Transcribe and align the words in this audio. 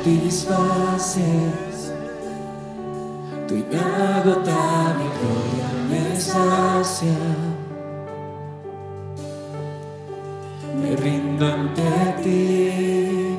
satisfaces, 0.00 1.92
tu 3.46 3.54
inagotable 3.54 5.04
gloria 5.20 5.68
me 5.90 6.16
sacia. 6.16 7.18
Me 10.80 10.96
rindo 10.96 11.44
ante 11.46 12.14
ti, 12.22 13.38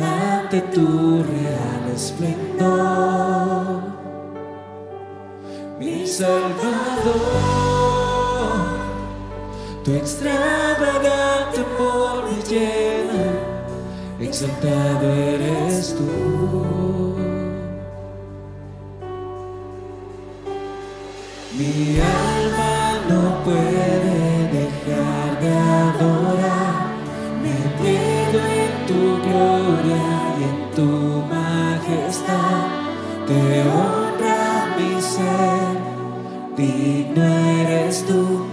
ante 0.00 0.60
tu 0.74 1.22
real 1.22 1.84
esplendor, 1.94 3.82
mi 5.78 6.06
Salvador, 6.06 7.14
tu 9.84 9.92
extraño. 9.92 10.27
exaltado 14.28 15.10
eres 15.14 15.96
tú. 15.96 17.16
Mi 21.58 21.98
alma 21.98 23.00
no 23.08 23.42
puede 23.44 24.18
dejar 24.58 25.40
de 25.40 25.52
adorar, 25.82 26.74
metido 27.42 28.38
en 28.62 28.74
tu 28.86 29.00
gloria 29.26 30.06
y 30.38 30.42
en 30.50 30.58
tu 30.76 30.90
majestad. 31.34 32.66
Te 33.26 33.62
honra 33.62 34.76
mi 34.76 35.00
ser, 35.00 35.76
digno 36.56 37.24
eres 37.24 38.04
tú. 38.06 38.47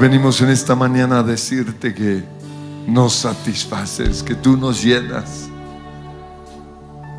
Venimos 0.00 0.40
en 0.42 0.50
esta 0.50 0.76
mañana 0.76 1.18
a 1.18 1.22
decirte 1.24 1.92
que 1.92 2.22
nos 2.86 3.14
satisfaces, 3.14 4.22
que 4.22 4.36
tú 4.36 4.56
nos 4.56 4.80
llenas, 4.80 5.48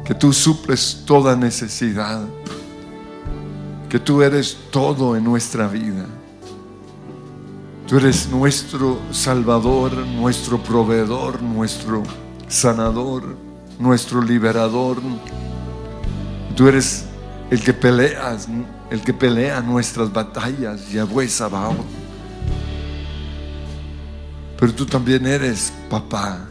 que 0.06 0.16
tú 0.16 0.32
suples 0.32 1.04
toda 1.06 1.36
necesidad, 1.36 2.22
que 3.90 4.00
tú 4.00 4.22
eres 4.22 4.58
todo 4.72 5.18
en 5.18 5.26
nuestra 5.26 5.68
vida. 5.68 6.06
Tú 7.86 7.98
eres 7.98 8.30
nuestro 8.30 8.98
Salvador, 9.12 9.92
nuestro 9.98 10.64
proveedor, 10.64 11.42
nuestro 11.42 12.04
sanador, 12.48 13.36
nuestro 13.78 14.22
liberador. 14.22 15.02
Tú 16.56 16.70
eres 16.70 17.04
el 17.52 17.62
que 17.62 17.74
peleas, 17.74 18.48
el 18.90 19.02
que 19.02 19.14
pelea 19.14 19.60
nuestras 19.60 20.14
batallas, 20.14 20.90
Yahweh 20.90 21.28
Sabaoth. 21.28 21.99
Pero 24.60 24.74
tú 24.74 24.86
también 24.86 25.26
eres 25.26 25.72
papá. 25.90 26.46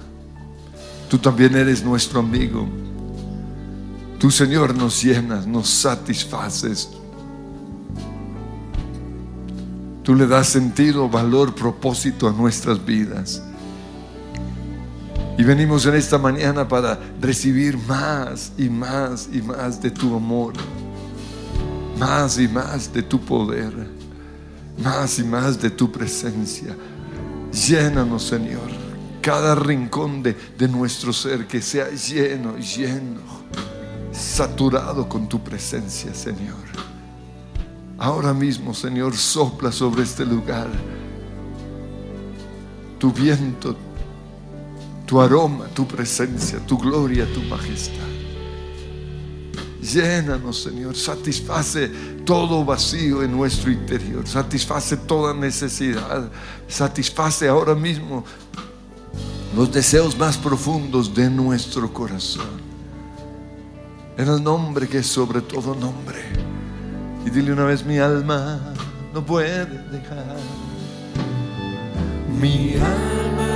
Tú 1.11 1.19
también 1.19 1.55
eres 1.55 1.85
nuestro 1.85 2.21
amigo. 2.21 2.67
Tú, 4.19 4.31
Señor, 4.31 4.75
nos 4.75 5.03
llenas, 5.03 5.47
nos 5.47 5.69
satisfaces. 5.69 6.89
Tú 10.03 10.15
le 10.15 10.27
das 10.27 10.49
sentido, 10.49 11.09
valor, 11.09 11.55
propósito 11.55 12.29
a 12.29 12.33
nuestras 12.33 12.85
vidas. 12.85 13.43
Y 15.37 15.45
venimos 15.45 15.87
en 15.87 15.95
esta 15.95 16.19
mañana 16.19 16.67
para 16.67 16.99
recibir 17.21 17.79
más 17.87 18.53
y 18.59 18.69
más 18.69 19.29
y 19.33 19.41
más 19.41 19.81
de 19.81 19.91
tu 19.91 20.17
amor, 20.17 20.55
más 21.99 22.39
y 22.39 22.49
más 22.49 22.93
de 22.93 23.03
tu 23.03 23.21
poder, 23.21 23.73
más 24.83 25.19
y 25.19 25.25
más 25.25 25.61
de 25.61 25.71
tu 25.71 25.93
presencia. 25.93 26.75
Llénanos, 27.53 28.25
Señor, 28.25 28.71
cada 29.21 29.55
rincón 29.55 30.23
de, 30.23 30.37
de 30.57 30.69
nuestro 30.69 31.13
ser 31.13 31.47
que 31.47 31.63
sea 31.63 31.91
lleno, 31.91 32.57
lleno, 32.59 33.21
saturado 34.13 35.09
con 35.09 35.29
tu 35.29 35.43
presencia, 35.43 36.15
Señor. 36.15 36.69
Ahora 37.99 38.33
mismo, 38.33 38.75
Señor, 38.75 39.17
sopla 39.17 39.73
sobre 39.73 40.03
este 40.03 40.25
lugar 40.25 40.69
tu 42.99 43.13
viento, 43.13 43.77
tu 45.07 45.21
aroma, 45.21 45.67
tu 45.75 45.87
presencia, 45.87 46.59
tu 46.67 46.77
gloria, 46.77 47.27
tu 47.33 47.41
majestad. 47.43 48.18
Llénanos, 49.93 50.63
Señor, 50.63 50.97
satisface 50.97 51.89
todo 52.25 52.65
vacío 52.65 53.23
en 53.23 53.33
nuestro 53.33 53.71
interior, 53.71 54.27
satisface 54.27 54.97
toda 54.97 55.33
necesidad, 55.33 56.31
satisface 56.69 57.49
ahora 57.49 57.75
mismo 57.75 58.25
los 59.57 59.73
deseos 59.73 60.17
más 60.19 60.37
profundos 60.37 61.15
de 61.15 61.31
nuestro 61.31 61.93
corazón. 61.93 62.69
En 64.17 64.29
el 64.29 64.43
nombre 64.43 64.87
que 64.89 64.99
es 64.99 65.07
sobre 65.07 65.41
todo 65.41 65.75
nombre. 65.75 66.19
Y 67.25 67.31
dile 67.31 67.53
una 67.53 67.65
vez, 67.65 67.85
mi 67.85 67.99
alma 67.99 68.75
no 69.15 69.25
puede 69.25 69.65
dejar. 69.91 70.37
Mi 72.41 72.75
alma 72.75 73.48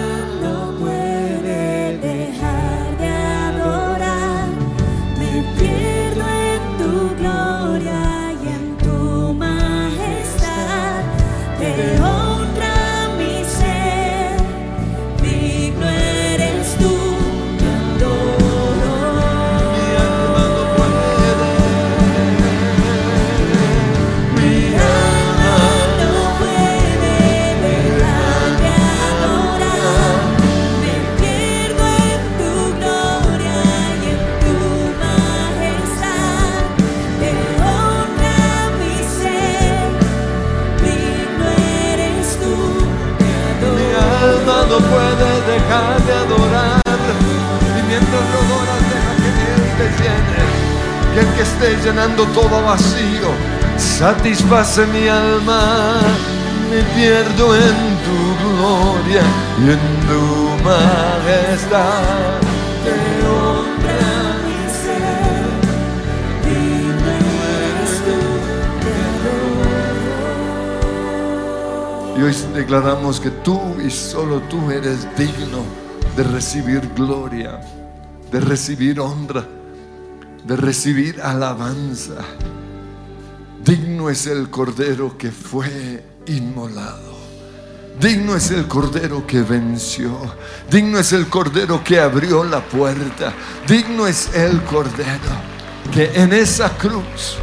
adorar. 46.34 46.82
Y 47.79 47.82
mientras 47.88 48.23
lo 48.32 48.38
adoras, 48.44 48.82
deja 48.90 49.12
que 49.20 49.31
Él 49.55 49.64
te 49.79 49.87
llene. 50.02 50.43
Que 51.14 51.20
el 51.20 51.29
que 51.34 51.43
esté 51.43 51.69
llenando 51.84 52.23
todo 52.29 52.62
vacío, 52.62 53.31
satisface 53.76 54.87
mi 54.87 55.08
alma. 55.08 56.00
Me 56.70 56.82
pierdo 56.94 57.55
en 57.55 57.79
tu 58.05 58.19
gloria 58.43 59.23
y 59.58 59.64
en 59.70 59.84
tu 60.08 60.23
majestad. 60.64 62.40
Te 62.84 62.96
honra 63.29 64.06
mi 64.46 64.61
ser. 64.81 65.52
Digno 66.44 67.11
eres 67.61 67.93
tú. 68.06 68.19
Te 68.82 68.93
adoro. 72.06 72.19
Y 72.19 72.20
hoy 72.23 72.34
declaramos 72.55 73.20
que 73.20 73.31
tú 73.31 73.58
y 73.84 73.90
solo 73.90 74.40
tú 74.49 74.70
eres 74.70 75.06
digno 75.17 75.82
de 76.17 76.23
recibir 76.25 76.91
gloria, 76.94 77.61
de 78.31 78.41
recibir 78.41 79.00
honra, 79.00 79.47
de 80.44 80.56
recibir 80.56 81.20
alabanza. 81.23 82.17
Digno 83.64 84.11
es 84.11 84.26
el 84.26 84.50
cordero 84.50 85.17
que 85.17 85.31
fue 85.31 86.05
inmolado. 86.26 87.12
Digno 88.00 88.35
es 88.35 88.50
el 88.50 88.67
cordero 88.67 89.26
que 89.26 89.43
venció. 89.43 90.19
Digno 90.70 90.99
es 90.99 91.12
el 91.12 91.29
cordero 91.29 91.82
que 91.85 92.00
abrió 92.00 92.43
la 92.43 92.61
puerta. 92.61 93.32
Digno 93.69 94.06
es 94.06 94.35
el 94.35 94.62
cordero 94.65 95.53
que 95.93 96.11
en 96.15 96.32
esa 96.32 96.70
cruz 96.76 97.37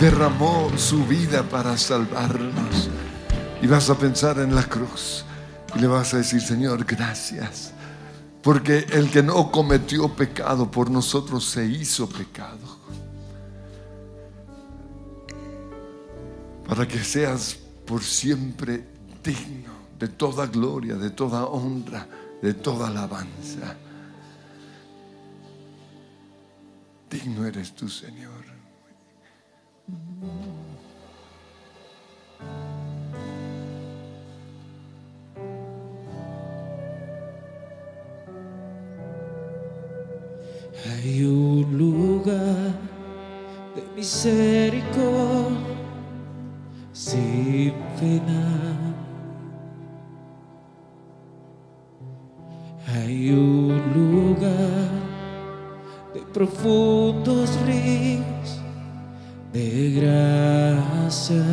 derramó 0.00 0.70
su 0.76 1.06
vida 1.06 1.42
para 1.42 1.76
salvarnos. 1.76 2.90
Y 3.62 3.66
vas 3.66 3.90
a 3.90 3.94
pensar 3.94 4.38
en 4.38 4.54
la 4.54 4.64
cruz 4.64 5.24
y 5.74 5.78
le 5.78 5.86
vas 5.86 6.14
a 6.14 6.18
decir, 6.18 6.40
Señor, 6.40 6.84
gracias. 6.84 7.72
Porque 8.42 8.86
el 8.92 9.10
que 9.10 9.22
no 9.22 9.50
cometió 9.50 10.08
pecado 10.14 10.70
por 10.70 10.90
nosotros 10.90 11.44
se 11.44 11.66
hizo 11.66 12.08
pecado. 12.08 12.78
Para 16.66 16.86
que 16.86 17.02
seas 17.02 17.58
por 17.84 18.02
siempre 18.02 18.84
digno 19.22 19.72
de 19.98 20.08
toda 20.08 20.46
gloria, 20.46 20.94
de 20.94 21.10
toda 21.10 21.44
honra, 21.44 22.06
de 22.40 22.54
toda 22.54 22.88
alabanza. 22.88 23.76
Digno 27.10 27.44
eres 27.44 27.74
tú, 27.74 27.88
Señor. 27.88 28.44
Hay 40.86 41.24
un 41.24 41.76
lugar 41.76 42.72
de 43.74 43.82
misericordia 43.94 45.58
sin 46.92 47.74
final. 47.98 48.94
Hay 52.88 53.30
un 53.30 53.80
lugar 53.94 54.90
de 56.14 56.20
profundos 56.32 57.50
ríos 57.66 58.60
de 59.52 59.90
gracia. 60.00 61.44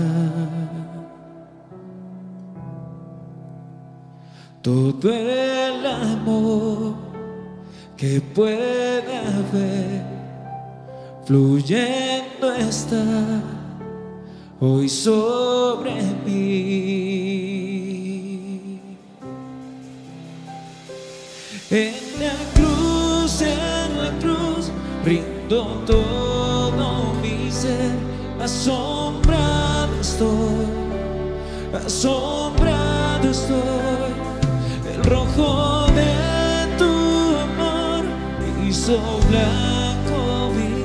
Todo 4.62 5.14
el 5.14 5.86
amor 5.86 7.07
que 7.98 8.22
pueda 8.22 9.20
haber 9.40 10.04
fluyendo 11.26 12.54
está 12.54 13.04
hoy 14.60 14.88
sobre 14.88 15.96
mí. 16.24 16.40
En 21.72 21.96
la 22.20 22.36
cruz, 22.54 23.42
en 23.42 23.98
la 23.98 24.12
cruz, 24.20 24.72
rindo 25.04 25.84
todo 25.88 27.14
mi 27.22 27.52
ser, 27.52 27.96
asombrado 28.40 30.00
estoy, 30.00 30.68
asombrado 31.84 33.32
estoy, 33.32 34.14
el 34.94 35.04
rojo 35.04 35.77
hizo 38.88 39.20
blanco 39.30 40.52
mi 40.56 40.84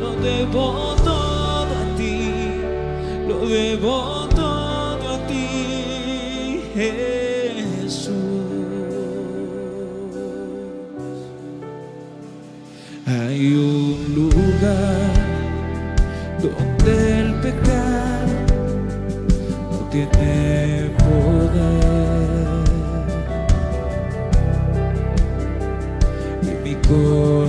lo 0.00 0.16
debo 0.16 0.96
todo 0.96 1.62
a 1.62 1.96
ti, 1.96 2.60
lo 3.28 3.46
debo 3.48 4.26
todo 4.34 5.14
a 5.14 5.26
ti, 5.28 6.60
Jesús. 6.74 8.10
Hay 13.06 13.54
un 13.54 14.14
lugar 14.16 15.12
donde 16.42 17.20
el 17.20 17.34
pecado 17.34 18.32
no 19.70 19.88
tiene 19.90 20.90
poder. 20.98 21.79
school. 26.90 27.39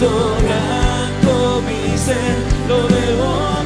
sobrando 0.00 1.62
mi 1.66 1.98
ser, 1.98 2.36
lo 2.66 2.88
debo. 2.88 3.59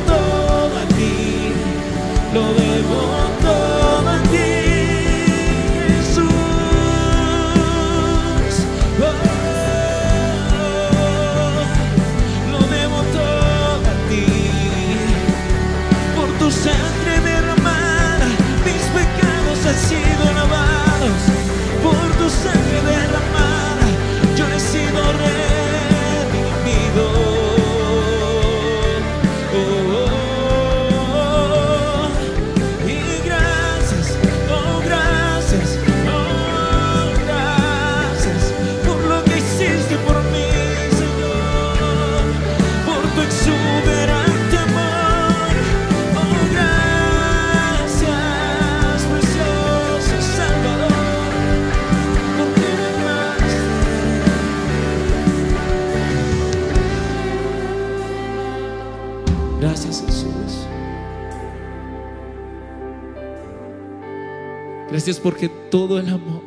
Este 65.04 65.20
Gracias 65.20 65.22
porque 65.22 65.50
todo 65.70 65.98
el 65.98 66.08
amor 66.08 66.40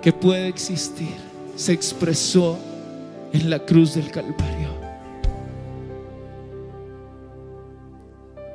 que 0.00 0.10
puede 0.10 0.48
existir 0.48 1.14
se 1.54 1.74
expresó 1.74 2.58
en 3.30 3.50
la 3.50 3.58
cruz 3.58 3.94
del 3.94 4.10
Calvario. 4.10 4.70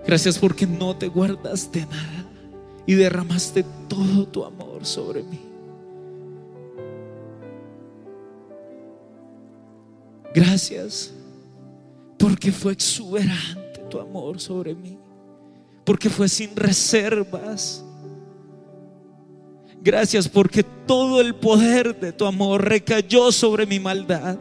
Gracias 0.07 0.39
porque 0.39 0.65
no 0.65 0.95
te 0.95 1.09
guardaste 1.09 1.85
nada 1.85 2.25
y 2.87 2.95
derramaste 2.95 3.63
todo 3.87 4.27
tu 4.27 4.43
amor 4.43 4.83
sobre 4.83 5.21
mí. 5.21 5.39
Gracias 10.33 11.13
porque 12.17 12.51
fue 12.51 12.73
exuberante 12.73 13.79
tu 13.91 13.99
amor 13.99 14.39
sobre 14.39 14.73
mí, 14.73 14.97
porque 15.85 16.09
fue 16.09 16.27
sin 16.27 16.55
reservas 16.55 17.85
Gracias 19.83 20.29
porque 20.29 20.63
todo 20.63 21.19
el 21.19 21.35
poder 21.35 21.99
de 21.99 22.13
tu 22.13 22.25
amor 22.25 22.63
recayó 22.63 23.33
sobre 23.33 23.65
mi 23.65 23.81
maldad. 23.81 24.37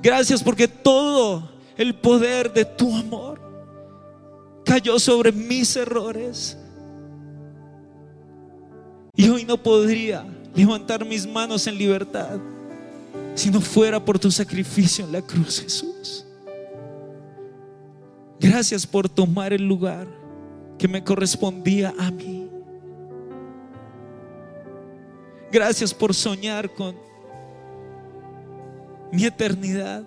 Gracias 0.00 0.40
porque 0.40 0.68
todo 0.68 1.50
el 1.76 1.96
poder 1.96 2.52
de 2.52 2.64
tu 2.64 2.94
amor 2.94 3.40
cayó 4.64 5.00
sobre 5.00 5.32
mis 5.32 5.74
errores. 5.74 6.56
Y 9.16 9.28
hoy 9.28 9.44
no 9.44 9.60
podría 9.60 10.24
levantar 10.54 11.04
mis 11.04 11.26
manos 11.26 11.66
en 11.66 11.76
libertad 11.76 12.38
si 13.34 13.50
no 13.50 13.60
fuera 13.60 14.02
por 14.02 14.16
tu 14.16 14.30
sacrificio 14.30 15.04
en 15.04 15.12
la 15.12 15.22
cruz, 15.22 15.60
Jesús. 15.60 16.24
Gracias 18.38 18.86
por 18.86 19.08
tomar 19.08 19.52
el 19.52 19.66
lugar 19.66 20.06
que 20.78 20.86
me 20.86 21.02
correspondía 21.02 21.92
a 21.98 22.12
mí. 22.12 22.48
Gracias 25.56 25.94
por 25.94 26.12
soñar 26.12 26.70
con 26.70 26.94
mi 29.10 29.24
eternidad, 29.24 30.04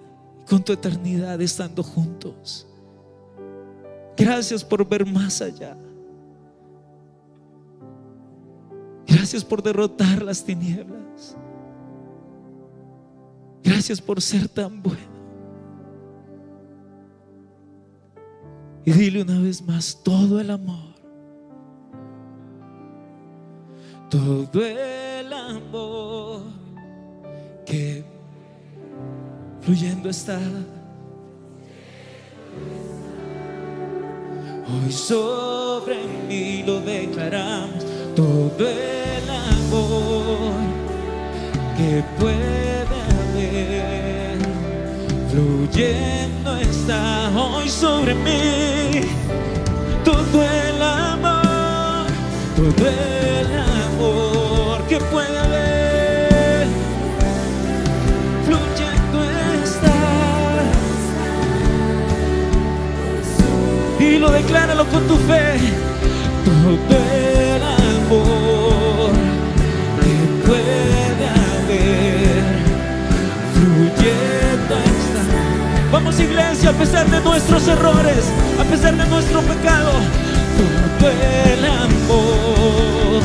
con 0.48 0.63
tu 0.63 0.74
eternidad 0.74 1.41
estando 1.41 1.82
juntos. 1.82 2.68
Gracias 4.15 4.63
por 4.63 4.88
ver 4.88 5.08
más 5.08 5.41
allá. 5.41 5.75
Gracias 9.08 9.44
por 9.44 9.63
derrotar 9.63 10.22
las 10.22 10.44
tinieblas. 10.44 11.36
Gracias 13.63 14.00
por 14.00 14.22
ser 14.22 14.48
tan 14.48 14.84
bueno. 14.84 15.01
Y 18.86 18.91
dile 18.91 19.24
una 19.24 19.39
vez 19.39 19.63
más 19.63 20.00
todo 20.03 20.39
el 20.39 20.51
amor. 20.51 20.94
Todo 24.12 24.63
el 24.63 25.09
amor 25.50 26.41
que 27.65 28.03
fluyendo 29.62 30.10
está. 30.10 30.39
Hoy 34.68 34.91
sobre 34.91 35.98
mí 36.27 36.63
lo 36.65 36.79
declaramos. 36.82 37.86
Todo 38.15 38.68
el 38.68 39.29
amor 39.29 40.53
que 41.77 42.03
puede 42.20 42.84
haber 43.24 44.38
fluyendo 45.32 46.58
está 46.58 47.32
hoy 47.36 47.70
sobre 47.70 48.13
mí. 48.13 49.01
Todo 50.03 50.44
el 50.44 50.82
amor, 50.82 52.08
todo 52.56 52.88
el 52.88 53.19
Y 64.20 64.22
lo 64.22 64.32
decláralo 64.32 64.86
con 64.90 65.08
tu 65.08 65.16
fe. 65.16 65.58
Todo 66.44 66.98
el 67.00 67.64
amor 67.64 69.12
que 70.04 70.16
puede 70.46 71.26
haber 71.48 72.44
fluyendo 73.54 74.76
está. 74.76 75.24
Vamos 75.94 76.20
iglesia, 76.20 76.72
a 76.72 76.74
pesar 76.74 77.10
de 77.10 77.22
nuestros 77.22 77.66
errores, 77.70 78.26
a 78.60 78.66
pesar 78.66 78.98
de 78.98 79.06
nuestro 79.06 79.40
pecado, 79.40 79.92
todo 81.00 81.10
el 81.54 81.64
amor 81.64 83.22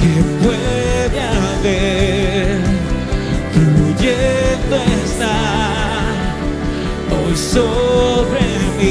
que 0.00 0.12
puede 0.42 1.20
haber 1.20 2.62
fluyendo 3.52 4.76
está 5.04 5.36
hoy 7.10 7.36
sobre 7.36 8.40
mí 8.78 8.87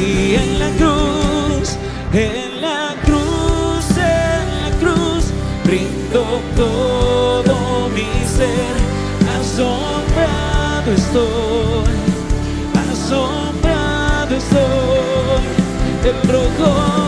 el 16.23 16.29
rojo 16.29 17.06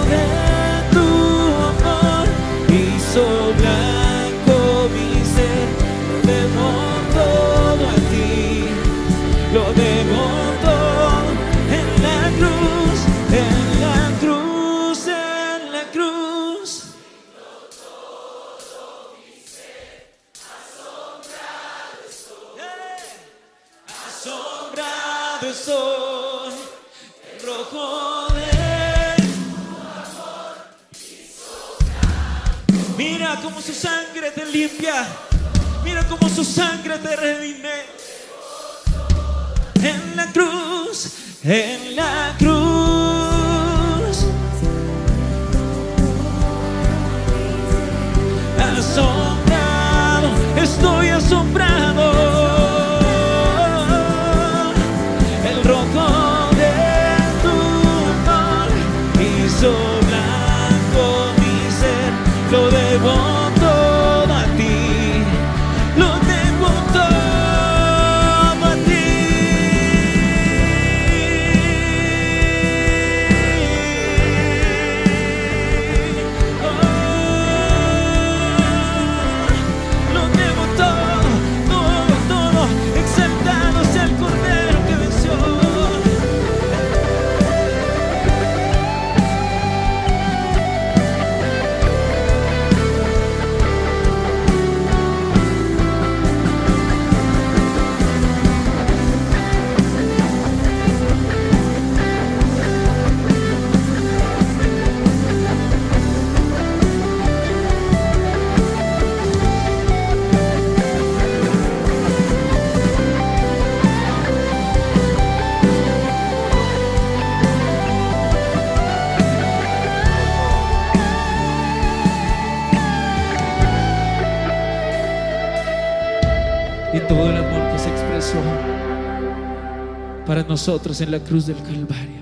nosotros 130.59 130.99
en 130.99 131.09
la 131.09 131.23
cruz 131.23 131.45
del 131.45 131.55
Calvario. 131.55 132.21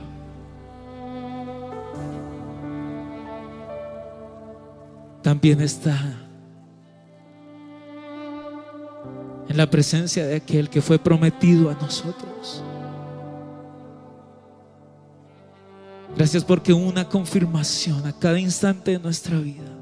También 5.23 5.60
está 5.60 6.00
en 9.50 9.58
la 9.58 9.67
presencia 9.67 10.23
de 10.28 10.36
aquel 10.36 10.69
que 10.69 10.84
fue 10.84 11.00
prometido 11.00 11.71
a 11.71 11.73
nosotros. 11.73 12.62
Gracias 16.15 16.43
porque 16.43 16.73
una 16.73 17.10
confirmación 17.10 18.06
a 18.06 18.13
cada 18.13 18.39
instante 18.39 18.91
de 18.91 19.00
nuestra 19.00 19.39
vida 19.39 19.76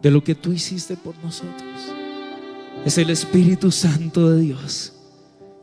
de 0.00 0.10
lo 0.10 0.24
que 0.24 0.34
tú 0.34 0.52
hiciste 0.52 0.96
por 0.96 1.14
nosotros 1.18 1.92
es 2.82 2.96
el 2.96 3.10
Espíritu 3.10 3.70
Santo 3.70 4.30
de 4.30 4.40
Dios 4.40 4.94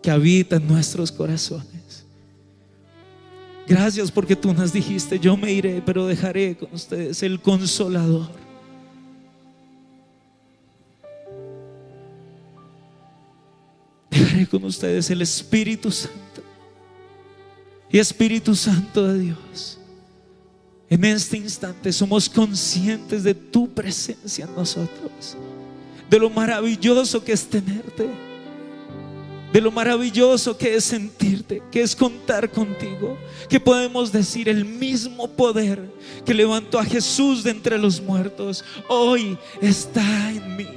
que 0.03 0.11
habita 0.11 0.57
en 0.57 0.67
nuestros 0.67 1.11
corazones. 1.11 1.76
Gracias 3.67 4.09
porque 4.09 4.35
tú 4.35 4.53
nos 4.53 4.71
dijiste, 4.71 5.19
yo 5.19 5.35
me 5.35 5.51
iré, 5.51 5.81
pero 5.85 6.07
dejaré 6.07 6.55
con 6.55 6.69
ustedes 6.71 7.21
el 7.21 7.41
consolador. 7.41 8.29
Dejaré 14.09 14.47
con 14.47 14.63
ustedes 14.63 15.09
el 15.09 15.21
Espíritu 15.21 15.91
Santo. 15.91 16.41
Y 17.89 17.99
Espíritu 17.99 18.55
Santo 18.55 19.05
de 19.05 19.19
Dios, 19.19 19.77
en 20.89 21.03
este 21.03 21.37
instante 21.37 21.91
somos 21.91 22.29
conscientes 22.29 23.23
de 23.23 23.33
tu 23.33 23.69
presencia 23.69 24.45
en 24.45 24.55
nosotros, 24.55 25.35
de 26.09 26.19
lo 26.19 26.29
maravilloso 26.29 27.23
que 27.23 27.33
es 27.33 27.45
tenerte, 27.45 28.09
de 29.51 29.61
lo 29.61 29.71
maravilloso 29.71 30.57
que 30.57 30.75
es 30.75 30.83
sentirte, 30.83 31.61
que 31.71 31.81
es 31.81 31.95
contar 31.95 32.51
contigo, 32.51 33.17
que 33.49 33.59
podemos 33.59 34.11
decir 34.11 34.49
el 34.49 34.65
mismo 34.65 35.27
poder 35.29 35.81
que 36.25 36.33
levantó 36.33 36.79
a 36.79 36.85
Jesús 36.85 37.43
de 37.43 37.51
entre 37.51 37.77
los 37.77 38.01
muertos, 38.01 38.63
hoy 38.87 39.37
está 39.61 40.31
en 40.31 40.55
mí. 40.55 40.67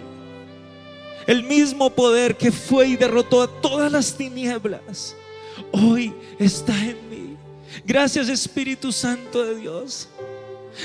El 1.27 1.43
mismo 1.45 1.91
poder 1.91 2.37
que 2.37 2.51
fue 2.51 2.89
y 2.89 2.97
derrotó 2.97 3.43
a 3.43 3.61
todas 3.61 3.91
las 3.91 4.17
tinieblas, 4.17 5.15
hoy 5.73 6.13
está 6.39 6.77
en 6.77 6.97
mí. 7.11 7.37
Gracias 7.85 8.29
Espíritu 8.29 8.93
Santo 8.93 9.45
de 9.45 9.57
Dios. 9.57 10.09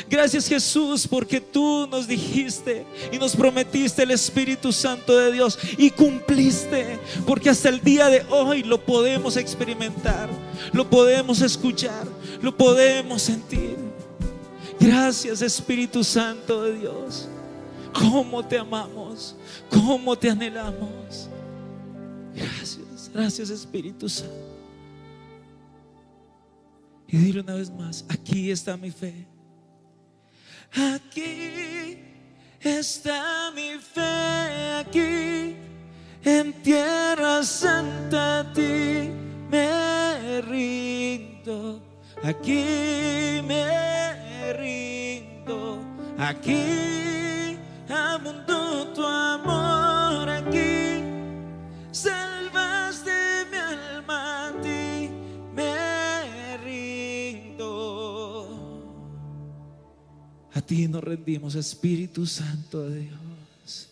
Gracias 0.09 0.47
Jesús 0.47 1.07
porque 1.07 1.39
tú 1.39 1.87
nos 1.87 2.07
dijiste 2.07 2.85
y 3.11 3.17
nos 3.17 3.35
prometiste 3.35 4.03
el 4.03 4.11
Espíritu 4.11 4.71
Santo 4.71 5.17
de 5.17 5.31
Dios 5.31 5.57
y 5.77 5.89
cumpliste 5.89 6.99
porque 7.25 7.49
hasta 7.49 7.69
el 7.69 7.81
día 7.81 8.07
de 8.09 8.25
hoy 8.29 8.63
lo 8.63 8.83
podemos 8.83 9.37
experimentar, 9.37 10.29
lo 10.73 10.89
podemos 10.89 11.41
escuchar, 11.41 12.05
lo 12.41 12.55
podemos 12.55 13.21
sentir. 13.21 13.77
Gracias 14.79 15.41
Espíritu 15.41 16.03
Santo 16.03 16.63
de 16.63 16.79
Dios. 16.79 17.29
Cómo 17.93 18.45
te 18.45 18.57
amamos, 18.57 19.35
cómo 19.69 20.17
te 20.17 20.29
anhelamos. 20.29 21.29
Gracias, 22.35 23.09
gracias 23.13 23.49
Espíritu 23.49 24.09
Santo. 24.09 24.33
Y 27.07 27.17
dile 27.17 27.41
una 27.41 27.55
vez 27.55 27.71
más, 27.71 28.03
aquí 28.09 28.51
está 28.51 28.75
mi 28.75 28.91
fe. 28.91 29.25
Aquí 30.77 31.97
está 32.59 33.49
mi 33.55 33.79
fe, 33.79 34.75
aquí 34.79 35.55
en 36.25 36.51
tierra 36.61 37.43
santa 37.43 38.39
a 38.39 38.53
ti 38.53 39.09
me 39.49 40.41
rindo. 40.41 41.81
Aquí 42.23 43.41
me 43.47 44.53
rindo, 44.53 45.79
aquí 46.17 47.57
abundó 47.87 48.87
tu 48.93 49.05
amor, 49.05 50.27
aquí 50.29 50.94
ti 60.65 60.87
nos 60.87 61.03
rendimos, 61.03 61.55
Espíritu 61.55 62.25
Santo 62.25 62.89
de 62.89 63.01
Dios. 63.01 63.89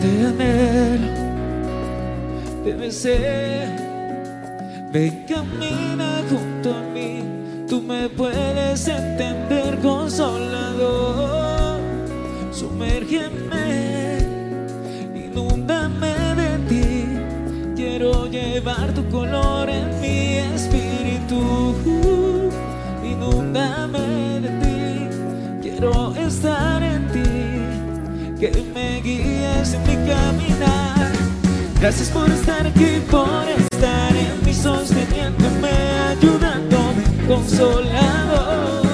Te 0.00 0.26
anhelo, 0.26 1.08
te. 2.90 3.81
Ven, 4.92 5.24
camina 5.26 6.22
junto 6.28 6.74
a 6.74 6.82
mí, 6.82 7.22
tú 7.66 7.80
me 7.80 8.10
puedes 8.10 8.86
entender, 8.86 9.78
consolador. 9.80 11.80
Sumérgeme, 12.50 14.18
inúndame 15.14 16.14
de 16.34 16.58
ti. 16.68 17.06
Quiero 17.74 18.26
llevar 18.26 18.92
tu 18.92 19.08
color 19.08 19.70
en 19.70 19.98
mi 19.98 20.36
espíritu. 20.54 21.74
Inúndame 23.02 24.40
de 24.40 24.50
ti, 24.60 25.08
quiero 25.62 26.14
estar 26.16 26.82
en 26.82 27.08
ti. 27.08 27.22
Que 28.38 28.50
me 28.74 29.00
guíes 29.00 29.72
en 29.72 29.82
mi 29.84 29.96
caminar. 30.06 31.12
Gracias 31.80 32.10
por 32.10 32.30
estar 32.30 32.66
aquí, 32.66 33.00
por 33.10 33.48
estar 33.48 34.11
sosteniéndome, 34.62 35.72
ayudándome, 36.10 37.02
consolador, 37.26 38.86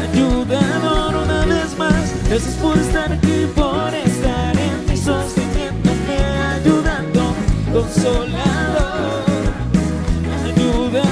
ayudador 0.00 1.16
una 1.16 1.44
vez 1.46 1.76
más. 1.76 2.14
Gracias 2.28 2.54
por 2.62 2.78
estar 2.78 3.12
aquí, 3.12 3.46
por 3.56 3.92
estar 3.92 4.56
en 4.56 4.86
mí, 4.88 4.96
sosteniéndome, 4.96 6.16
ayudándome, 6.54 7.42
consolador, 7.72 9.24
ayudador. 10.44 11.08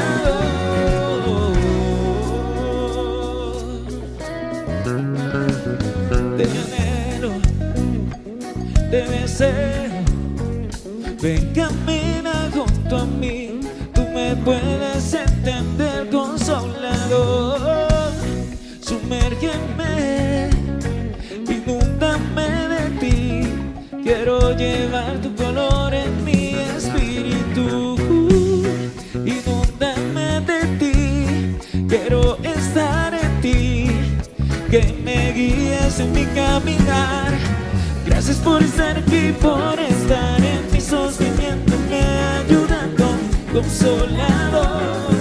Te 6.37 6.45
anhelo, 6.45 7.33
te 8.91 9.01
deseo. 9.09 9.91
Ven, 11.23 11.53
puedes 14.45 15.15
entender, 15.15 16.09
consolador. 16.11 17.61
Sumérgeme, 18.81 20.51
inúndame 21.49 22.69
de 22.69 22.91
ti. 23.01 23.49
Quiero 24.03 24.57
llevar 24.57 25.19
tu 25.23 25.35
color 25.37 25.95
en 25.95 26.25
mi 26.25 26.57
espíritu. 26.77 27.97
Inúndame 29.15 30.41
de 30.41 30.61
ti, 30.79 31.87
quiero 31.89 32.39
estar 32.43 33.15
en 33.15 33.41
ti. 33.41 33.91
Que 34.71 34.83
me 35.05 35.33
guíes 35.33 35.99
en 36.01 36.13
mi 36.13 36.25
caminar. 36.27 37.33
Gracias 38.07 38.39
por 38.39 38.63
estar 38.63 38.97
aquí, 38.97 39.35
por 39.41 39.79
estar 39.79 40.39
en 40.43 40.71
mí, 40.73 40.80
consolador, 43.61 45.13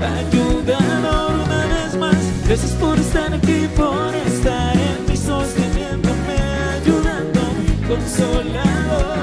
ayudador 0.00 1.34
una 1.44 1.66
vez 1.66 1.94
más. 1.98 2.16
Gracias 2.46 2.72
por 2.72 2.98
estar 2.98 3.32
aquí, 3.34 3.68
por 3.76 4.14
estar 4.26 4.74
en 4.74 5.06
mí, 5.06 5.16
sosteniéndome, 5.16 6.38
ayudando, 6.76 7.40
consolador, 7.86 9.18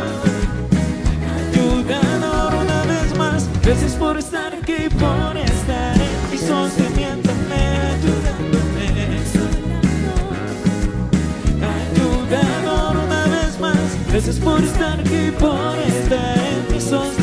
ayudador 1.38 2.54
una 2.54 2.84
vez 2.84 3.18
más. 3.18 3.50
Gracias 3.64 3.94
por 3.94 4.18
estar 4.18 4.54
aquí, 4.54 4.90
por 5.00 5.36
estar 5.38 5.96
en 5.96 6.32
mí, 6.32 6.38
sosteniéndome, 6.38 7.62
ayudándome 7.94 8.60
ayudador 11.82 12.98
una 13.06 13.24
vez 13.26 13.60
más. 13.60 13.90
Gracias 14.12 14.38
por 14.38 14.64
estar 14.64 15.00
aquí, 15.00 15.32
por 15.40 15.76
estar 15.88 16.38
en 16.38 16.74
mí, 16.74 16.80
sosteniéndome, 16.80 17.19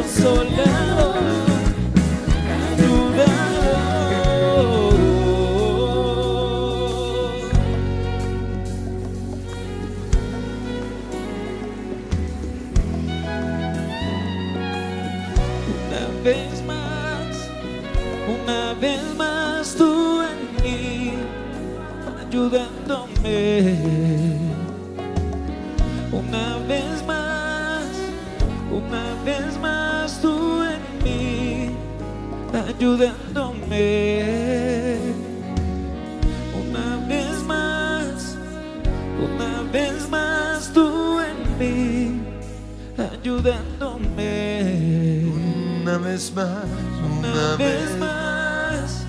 consolador. 0.00 1.16
Una 15.74 16.04
vez 16.22 16.62
más, 16.66 17.48
una 18.28 18.74
vez 18.74 19.02
más 19.16 19.74
tú 19.74 20.22
en 20.22 20.62
mí 20.62 21.12
ayudándome. 22.26 23.74
Una 26.12 26.58
vez 26.68 27.04
más, 27.06 27.86
una 28.70 29.04
vez 29.24 29.58
más 29.60 29.87
ayudándome. 32.78 34.22
Una 36.54 37.06
vez 37.08 37.42
más, 37.44 38.36
una 39.18 39.62
vez 39.72 40.08
más 40.08 40.38
ayudándome. 42.98 45.24
Una 45.82 45.98
vez 45.98 46.32
más, 46.34 46.64
Una 47.18 47.56
vez 47.56 47.96
más, 47.98 49.04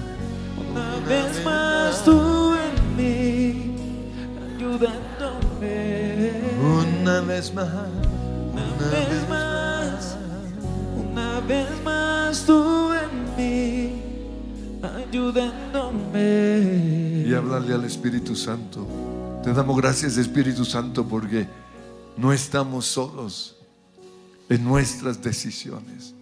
una 0.57 0.95
vez 1.07 1.45
más 1.45 2.03
tú 2.03 2.55
en 2.55 2.97
mí, 2.97 3.75
ayudándome. 4.55 6.31
Una 6.59 7.21
vez 7.21 7.53
más, 7.53 7.69
Una 8.53 8.65
vez 8.91 9.29
más, 9.29 10.17
una 10.97 11.39
vez 11.41 11.69
más 11.83 12.43
tú 12.45 12.53
en 12.53 12.57
mí, 12.57 12.68
ayudándome. 15.09 16.59
y 17.25 17.33
hablarle 17.33 17.73
al 17.73 17.85
Espíritu 17.85 18.35
Santo. 18.35 18.85
Te 19.43 19.53
damos 19.53 19.77
gracias, 19.77 20.17
Espíritu 20.17 20.65
Santo, 20.65 21.05
porque 21.07 21.47
no 22.17 22.31
estamos 22.31 22.85
solos 22.85 23.55
en 24.49 24.63
nuestras 24.63 25.21
decisiones. 25.21 26.13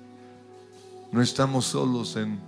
No 1.12 1.22
estamos 1.22 1.66
solos 1.66 2.16
en 2.16 2.40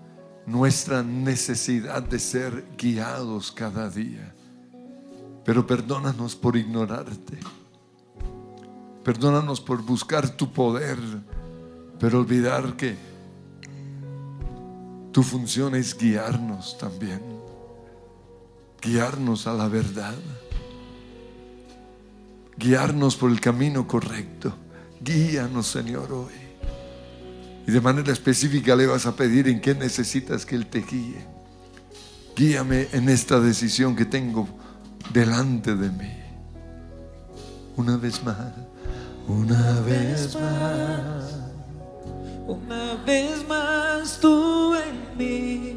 nuestra 0.45 1.03
necesidad 1.03 2.03
de 2.03 2.19
ser 2.19 2.65
guiados 2.77 3.51
cada 3.51 3.89
día. 3.89 4.33
Pero 5.45 5.65
perdónanos 5.65 6.35
por 6.35 6.55
ignorarte. 6.55 7.39
Perdónanos 9.03 9.59
por 9.61 9.81
buscar 9.81 10.29
tu 10.29 10.51
poder, 10.51 10.97
pero 11.99 12.19
olvidar 12.19 12.75
que 12.75 12.97
tu 15.11 15.23
función 15.23 15.75
es 15.75 15.97
guiarnos 15.97 16.77
también 16.77 17.39
guiarnos 18.81 19.47
a 19.47 19.53
la 19.53 19.67
verdad, 19.67 20.15
guiarnos 22.57 23.15
por 23.15 23.31
el 23.31 23.39
camino 23.39 23.87
correcto. 23.87 24.53
Guíanos, 25.01 25.67
Señor, 25.67 26.11
hoy. 26.11 26.33
Y 27.67 27.71
de 27.71 27.81
manera 27.81 28.11
específica 28.11 28.75
le 28.75 28.87
vas 28.87 29.05
a 29.05 29.15
pedir 29.15 29.47
en 29.47 29.61
qué 29.61 29.75
necesitas 29.75 30.45
que 30.45 30.55
Él 30.55 30.67
te 30.67 30.81
guíe. 30.81 31.25
Guíame 32.35 32.87
en 32.91 33.09
esta 33.09 33.39
decisión 33.39 33.95
que 33.95 34.05
tengo 34.05 34.47
delante 35.13 35.75
de 35.75 35.89
mí. 35.89 36.13
Una 37.75 37.97
vez 37.97 38.23
más, 38.23 38.53
una 39.27 39.79
vez 39.81 40.35
más. 40.35 41.48
Una 42.49 42.95
vez 43.05 43.47
más 43.47 44.19
tú 44.19 44.73
en 44.73 45.15
mí, 45.15 45.75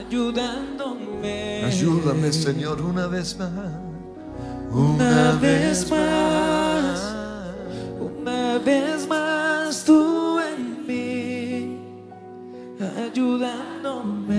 ayudándome. 0.00 1.62
Ayúdame, 1.66 2.32
Señor, 2.32 2.82
una 2.82 3.06
vez 3.06 3.38
más. 3.38 3.48
Una 4.72 5.38
vez 5.40 5.88
más, 5.88 7.14
una 8.00 8.58
vez 8.58 9.06
más 9.06 9.84
tú 9.84 10.40
en 10.40 10.84
mí, 10.84 11.78
ayudándome. 13.06 14.34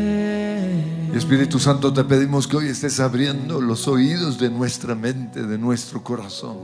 Espíritu 1.15 1.57
Santo, 1.57 1.93
te 1.93 2.03
pedimos 2.03 2.45
que 2.45 2.57
hoy 2.57 2.67
estés 2.67 2.99
abriendo 2.99 3.61
los 3.61 3.87
oídos 3.87 4.37
de 4.37 4.49
nuestra 4.49 4.93
mente, 4.93 5.41
de 5.43 5.57
nuestro 5.57 6.03
corazón, 6.03 6.57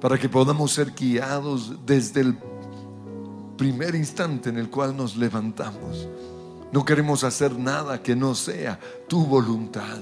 para 0.00 0.18
que 0.18 0.28
podamos 0.28 0.72
ser 0.72 0.90
guiados 0.90 1.86
desde 1.86 2.20
el 2.22 2.36
primer 3.56 3.94
instante 3.94 4.48
en 4.50 4.58
el 4.58 4.70
cual 4.70 4.96
nos 4.96 5.16
levantamos. 5.16 6.08
No 6.72 6.84
queremos 6.84 7.24
hacer 7.24 7.58
nada 7.58 8.02
que 8.02 8.16
no 8.16 8.34
sea 8.34 8.78
tu 9.08 9.24
voluntad. 9.26 10.00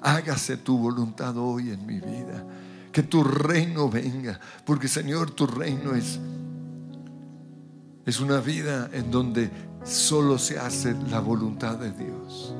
Hágase 0.00 0.56
tu 0.56 0.78
voluntad 0.78 1.36
hoy 1.36 1.70
en 1.70 1.84
mi 1.86 2.00
vida. 2.00 2.46
Que 2.92 3.02
tu 3.02 3.24
reino 3.24 3.88
venga, 3.88 4.38
porque 4.64 4.86
Señor, 4.86 5.30
tu 5.30 5.46
reino 5.46 5.94
es 5.94 6.20
es 8.04 8.18
una 8.18 8.40
vida 8.40 8.90
en 8.92 9.10
donde 9.10 9.50
solo 9.84 10.38
se 10.38 10.58
hace 10.58 10.94
la 11.08 11.20
voluntad 11.20 11.76
de 11.76 11.92
Dios. 11.92 12.54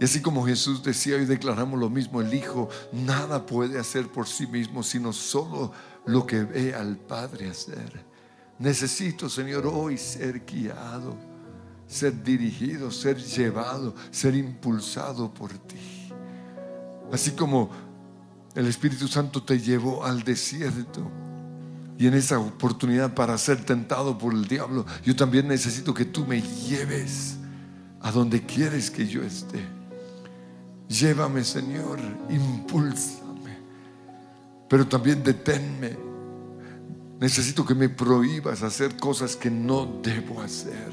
Y 0.00 0.04
así 0.04 0.22
como 0.22 0.44
Jesús 0.44 0.82
decía 0.82 1.18
y 1.18 1.26
declaramos 1.26 1.78
lo 1.78 1.90
mismo, 1.90 2.20
el 2.20 2.32
Hijo 2.32 2.68
nada 2.92 3.44
puede 3.44 3.78
hacer 3.78 4.10
por 4.10 4.26
sí 4.26 4.46
mismo, 4.46 4.82
sino 4.82 5.12
solo 5.12 5.72
lo 6.06 6.26
que 6.26 6.44
ve 6.44 6.74
al 6.74 6.96
Padre 6.96 7.50
hacer. 7.50 8.13
Necesito, 8.64 9.28
Señor, 9.28 9.66
hoy 9.66 9.98
ser 9.98 10.42
guiado, 10.46 11.18
ser 11.86 12.24
dirigido, 12.24 12.90
ser 12.90 13.18
llevado, 13.18 13.94
ser 14.10 14.34
impulsado 14.34 15.34
por 15.34 15.50
ti. 15.50 16.10
Así 17.12 17.32
como 17.32 17.68
el 18.54 18.66
Espíritu 18.66 19.06
Santo 19.06 19.42
te 19.42 19.60
llevó 19.60 20.02
al 20.02 20.22
desierto 20.22 21.10
y 21.98 22.06
en 22.06 22.14
esa 22.14 22.38
oportunidad 22.38 23.12
para 23.12 23.36
ser 23.36 23.62
tentado 23.66 24.16
por 24.16 24.32
el 24.32 24.48
diablo, 24.48 24.86
yo 25.04 25.14
también 25.14 25.46
necesito 25.46 25.92
que 25.92 26.06
tú 26.06 26.24
me 26.24 26.40
lleves 26.40 27.36
a 28.00 28.10
donde 28.10 28.46
quieres 28.46 28.90
que 28.90 29.06
yo 29.06 29.22
esté. 29.22 29.62
Llévame, 30.88 31.44
Señor, 31.44 31.98
impúlsame, 32.30 33.58
pero 34.70 34.88
también 34.88 35.22
deténme. 35.22 36.13
Necesito 37.24 37.64
que 37.64 37.74
me 37.74 37.88
prohíbas 37.88 38.62
hacer 38.62 38.98
cosas 38.98 39.34
que 39.34 39.50
no 39.50 39.86
debo 40.02 40.42
hacer. 40.42 40.92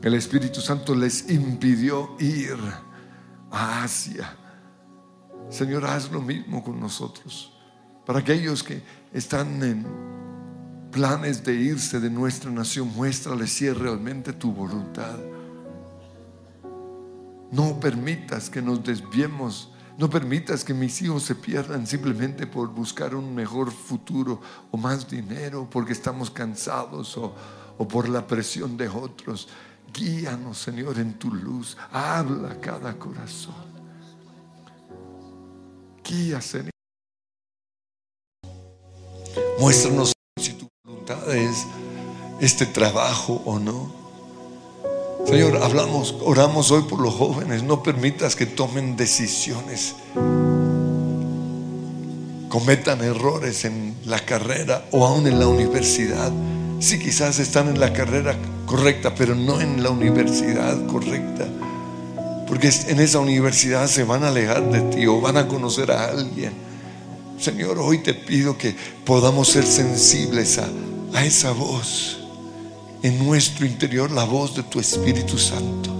El 0.00 0.14
Espíritu 0.14 0.62
Santo 0.62 0.94
les 0.94 1.28
impidió 1.28 2.16
ir 2.18 2.56
a 3.50 3.82
Asia. 3.82 4.34
Señor, 5.50 5.84
haz 5.84 6.10
lo 6.10 6.22
mismo 6.22 6.64
con 6.64 6.80
nosotros. 6.80 7.52
Para 8.06 8.20
aquellos 8.20 8.62
que 8.62 8.82
están 9.12 9.62
en 9.62 9.86
planes 10.90 11.44
de 11.44 11.56
irse 11.56 12.00
de 12.00 12.08
nuestra 12.08 12.50
nación, 12.50 12.90
muéstrales 12.94 13.52
si 13.52 13.66
es 13.66 13.76
realmente 13.76 14.32
tu 14.32 14.50
voluntad. 14.50 15.18
No 17.50 17.78
permitas 17.78 18.48
que 18.48 18.62
nos 18.62 18.82
desviemos. 18.82 19.71
No 20.02 20.10
permitas 20.10 20.64
que 20.64 20.74
mis 20.74 21.00
hijos 21.00 21.22
se 21.22 21.36
pierdan 21.36 21.86
simplemente 21.86 22.48
por 22.48 22.66
buscar 22.74 23.14
un 23.14 23.32
mejor 23.32 23.70
futuro 23.70 24.40
o 24.72 24.76
más 24.76 25.08
dinero, 25.08 25.68
porque 25.70 25.92
estamos 25.92 26.28
cansados 26.28 27.16
o, 27.16 27.32
por 27.86 28.08
la 28.08 28.26
presión 28.26 28.76
de 28.76 28.88
otros. 28.88 29.46
Guíanos, 29.94 30.58
Señor, 30.58 30.98
en 30.98 31.16
tu 31.20 31.32
luz. 31.32 31.76
Habla 31.92 32.60
cada 32.60 32.98
corazón. 32.98 33.54
Guía, 36.02 36.40
Señor. 36.40 36.72
Muéstranos 39.60 40.12
si 40.36 40.54
tu 40.54 40.66
voluntad 40.84 41.32
es 41.32 41.64
este 42.40 42.66
trabajo 42.66 43.40
o 43.44 43.60
no. 43.60 44.01
Señor, 45.24 45.62
hablamos, 45.62 46.16
oramos 46.20 46.70
hoy 46.72 46.82
por 46.82 47.00
los 47.00 47.14
jóvenes. 47.14 47.62
No 47.62 47.82
permitas 47.82 48.34
que 48.34 48.44
tomen 48.44 48.96
decisiones, 48.96 49.94
cometan 52.48 53.02
errores 53.02 53.64
en 53.64 53.94
la 54.04 54.18
carrera 54.18 54.84
o 54.90 55.06
aún 55.06 55.26
en 55.26 55.38
la 55.38 55.46
universidad. 55.46 56.32
Sí, 56.80 56.98
quizás 56.98 57.38
están 57.38 57.68
en 57.68 57.78
la 57.78 57.92
carrera 57.92 58.36
correcta, 58.66 59.14
pero 59.14 59.34
no 59.34 59.60
en 59.60 59.82
la 59.82 59.90
universidad 59.90 60.86
correcta. 60.86 61.46
Porque 62.48 62.70
en 62.88 63.00
esa 63.00 63.20
universidad 63.20 63.86
se 63.86 64.04
van 64.04 64.24
a 64.24 64.28
alejar 64.28 64.70
de 64.70 64.80
ti 64.94 65.06
o 65.06 65.20
van 65.20 65.36
a 65.36 65.46
conocer 65.46 65.92
a 65.92 66.06
alguien. 66.06 66.52
Señor, 67.38 67.78
hoy 67.78 67.98
te 67.98 68.12
pido 68.12 68.58
que 68.58 68.76
podamos 69.04 69.48
ser 69.48 69.64
sensibles 69.64 70.58
a, 70.58 70.68
a 71.14 71.24
esa 71.24 71.52
voz 71.52 72.21
en 73.02 73.18
nuestro 73.24 73.66
interior, 73.66 74.10
la 74.10 74.24
voz 74.24 74.54
de 74.54 74.62
tu 74.62 74.78
Espíritu 74.78 75.36
Santo. 75.38 75.90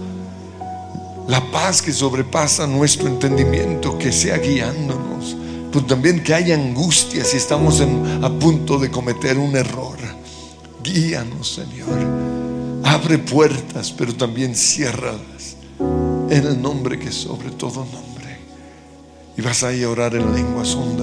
La 1.29 1.41
paz 1.51 1.83
que 1.83 1.93
sobrepasa 1.93 2.67
nuestro 2.67 3.09
entendimiento, 3.09 3.99
que 3.99 4.13
sea 4.13 4.39
guiándonos. 4.39 5.37
Pero 5.73 5.85
también 5.87 6.23
que 6.23 6.35
haya 6.35 6.55
angustia 6.55 7.25
si 7.25 7.37
estamos 7.37 7.81
a 7.81 8.29
punto 8.39 8.79
de 8.79 8.91
cometer 8.91 9.39
un 9.39 9.57
error. 9.57 9.97
Guíanos, 10.83 11.55
Señor. 11.55 11.99
Abre 12.85 13.19
puertas, 13.19 13.93
pero 13.93 14.15
también 14.15 14.55
ciérralas. 14.55 15.57
En 16.29 16.47
el 16.47 16.61
nombre 16.61 16.99
que 16.99 17.11
sobre 17.11 17.51
todo 17.51 17.85
nombre. 17.85 18.39
Y 19.37 19.43
vas 19.43 19.63
a 19.63 19.71
orar 19.89 20.15
en 20.15 20.35
lenguas 20.35 20.75
hondas. 20.75 21.03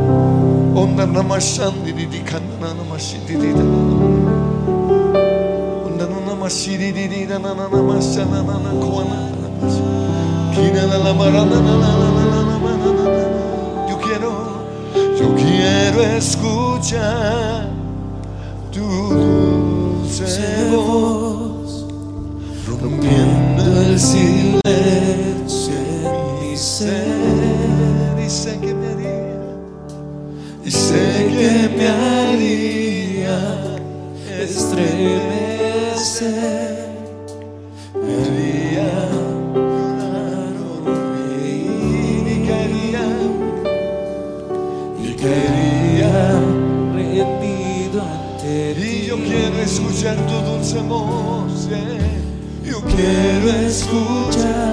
Onda 0.75 1.05
namashandi 1.05 1.93
di 1.93 2.05
di 2.07 2.21
kanana 2.23 2.73
namashidi 2.73 3.35
di 3.35 3.51
da. 3.53 3.63
Onda 5.85 6.05
namashidi 6.07 6.93
di 6.93 7.07
di 7.07 7.25
da. 7.25 7.37
Kina 10.53 10.85
la 10.87 10.97
la 10.97 11.13
marana 11.13 11.59
na 11.61 11.73
na 11.81 11.89
na 11.99 12.15
na 12.23 12.39
na 12.39 12.87
na. 12.91 13.87
Yo 13.89 13.97
quiero, 13.99 14.33
yo 15.19 15.27
quiero 15.35 16.01
escuchar 16.17 17.69
tu 18.71 18.85
dulce 20.01 20.69
voz 20.71 21.85
rompiendo 22.81 23.63
el 23.81 23.99
silencio 23.99 24.61
en. 26.41 27.20
Estremecer. 34.51 36.41
Reír 40.85 42.25
y 42.27 42.47
caería, 42.47 43.05
y 45.03 45.13
caería 45.21 46.13
rendido 46.95 48.01
ante 48.01 48.75
y 48.79 49.05
yo 49.07 49.15
quiero 49.17 49.57
escuchar 49.61 50.17
tu 50.27 50.37
dulce 50.49 50.79
voz, 50.81 51.69
yeah. 51.69 52.71
yo 52.71 52.81
Quiero 52.81 53.49
escuchar 53.67 54.70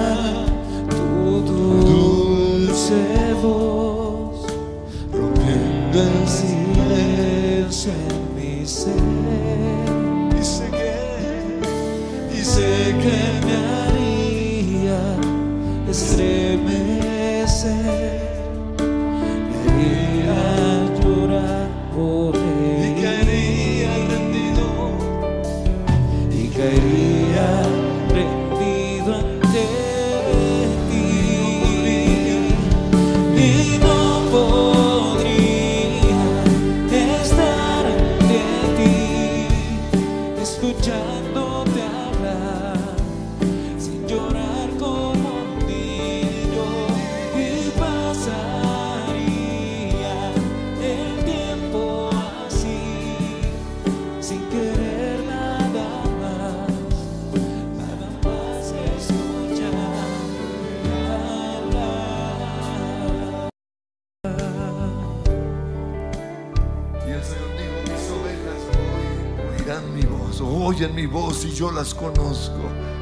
yo 71.59 71.69
las 71.71 71.93
conozco 71.93 72.61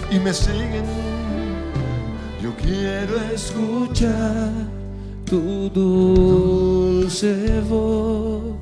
y 0.09 0.17
me 0.17 0.33
siguen. 0.33 0.83
Yo 2.41 2.55
quiero 2.55 3.15
escuchar 3.31 4.49
tu 5.25 5.69
dulce 5.69 7.61
voz, 7.69 8.55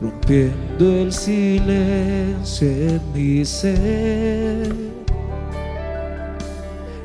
rompiendo 0.00 1.02
el 1.02 1.12
silencio 1.12 2.68
en 2.68 3.00
mi 3.14 3.44
ser. 3.44 4.74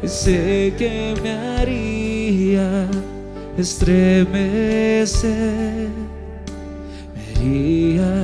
Sé 0.03 0.73
que 0.79 1.13
me 1.21 1.31
haría 1.31 2.87
estremecer, 3.55 5.29
me 7.13 7.21
haría 7.35 8.23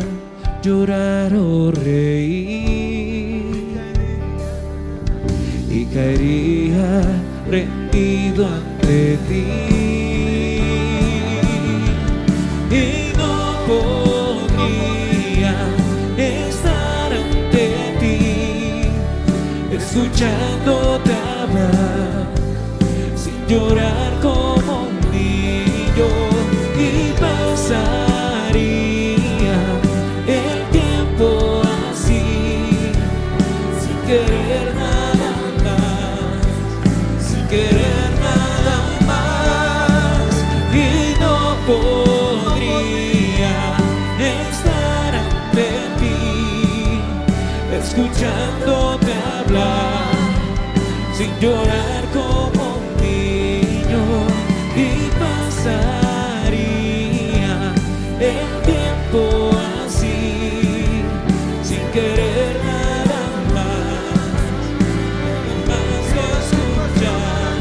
llorar 0.64 1.36
o 1.36 1.70
reír 1.70 2.45
caería 5.96 7.02
rendido 7.50 8.46
ante 8.46 9.18
ti. 9.30 9.46
Y 12.70 13.14
no 13.18 13.36
podría 13.66 15.56
estar 16.18 17.14
ante 17.14 17.64
ti. 18.02 18.90
Escuchándote 19.74 20.55
escuchándote 48.26 49.14
hablar, 49.40 50.16
sin 51.16 51.32
llorar 51.40 52.04
como 52.14 52.78
un 52.78 52.86
niño, 53.02 54.04
y 54.76 55.10
pasaría 55.20 56.54
el 58.20 58.48
tiempo 58.64 59.22
así, 59.86 61.04
sin 61.64 61.84
querer 61.92 62.56
nada 62.64 63.22
más, 63.54 64.14
más 65.68 66.06
que 66.14 66.24
escuchar. 66.42 67.58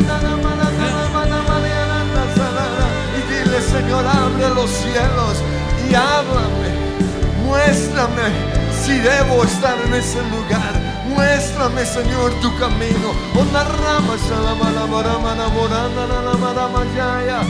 Y 3.16 3.20
dile, 3.32 3.60
Señor, 3.60 4.04
abre 4.06 4.48
los 4.54 4.70
cielos 4.70 5.34
y 5.88 5.94
háblame. 5.94 6.70
Muéstrame 7.44 8.53
si 8.84 8.98
debo 8.98 9.44
estar 9.44 9.76
en 9.86 9.94
ese 9.94 10.20
lugar. 10.34 10.72
Muéstrame, 11.08 11.84
Señor, 11.86 12.32
tu 12.42 12.50
camino. 12.58 13.08
Onda 13.34 13.64
rama, 13.64 14.14
salamala, 14.28 14.84
barama, 14.86 15.34
namoranda, 15.34 16.06
la, 16.06 16.20
la, 16.22 16.34
barama, 16.36 16.84
yaya. 16.96 17.40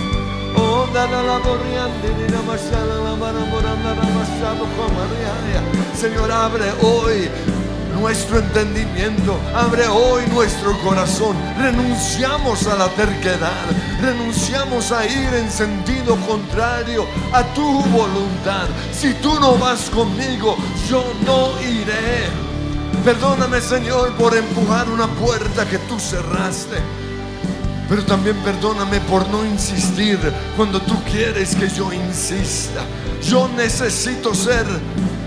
Onda, 0.56 1.06
la, 1.06 1.22
la, 1.22 1.38
borriande, 1.38 2.08
ni 2.18 2.28
la, 2.28 2.42
masala, 2.42 2.96
la, 3.04 3.14
bara, 3.22 3.42
boranda, 3.50 3.90
la, 3.98 4.06
masado, 4.16 4.64
comareaya. 4.76 5.60
Señor, 5.96 6.30
abre 6.30 6.70
hoy 6.82 7.28
nuestro 7.94 8.38
entendimiento, 8.38 9.38
abre 9.54 9.86
hoy 9.86 10.24
nuestro 10.32 10.78
corazón. 10.80 11.36
Renunciamos 11.58 12.66
a 12.66 12.76
la 12.76 12.88
terquedad, 12.90 13.64
renunciamos 14.00 14.92
a 14.92 15.04
ir 15.06 15.34
en 15.34 15.50
sentido 15.50 16.16
contrario 16.26 17.06
a 17.32 17.42
tu 17.54 17.80
voluntad. 17.84 18.68
Si 18.92 19.14
tú 19.14 19.38
no 19.40 19.56
vas 19.56 19.90
conmigo, 19.90 20.56
yo 20.88 21.04
no 21.24 21.60
iré. 21.62 22.28
Perdóname, 23.04 23.60
Señor, 23.60 24.12
por 24.14 24.36
empujar 24.36 24.88
una 24.88 25.06
puerta 25.06 25.66
que 25.68 25.78
tú 25.78 25.98
cerraste. 25.98 26.76
Pero 27.88 28.02
también 28.04 28.36
perdóname 28.38 28.98
por 29.00 29.28
no 29.28 29.44
insistir 29.44 30.18
cuando 30.56 30.80
tú 30.80 30.94
quieres 31.04 31.54
que 31.54 31.68
yo 31.68 31.92
insista. 31.92 32.82
Yo 33.22 33.48
necesito 33.48 34.34
ser 34.34 34.64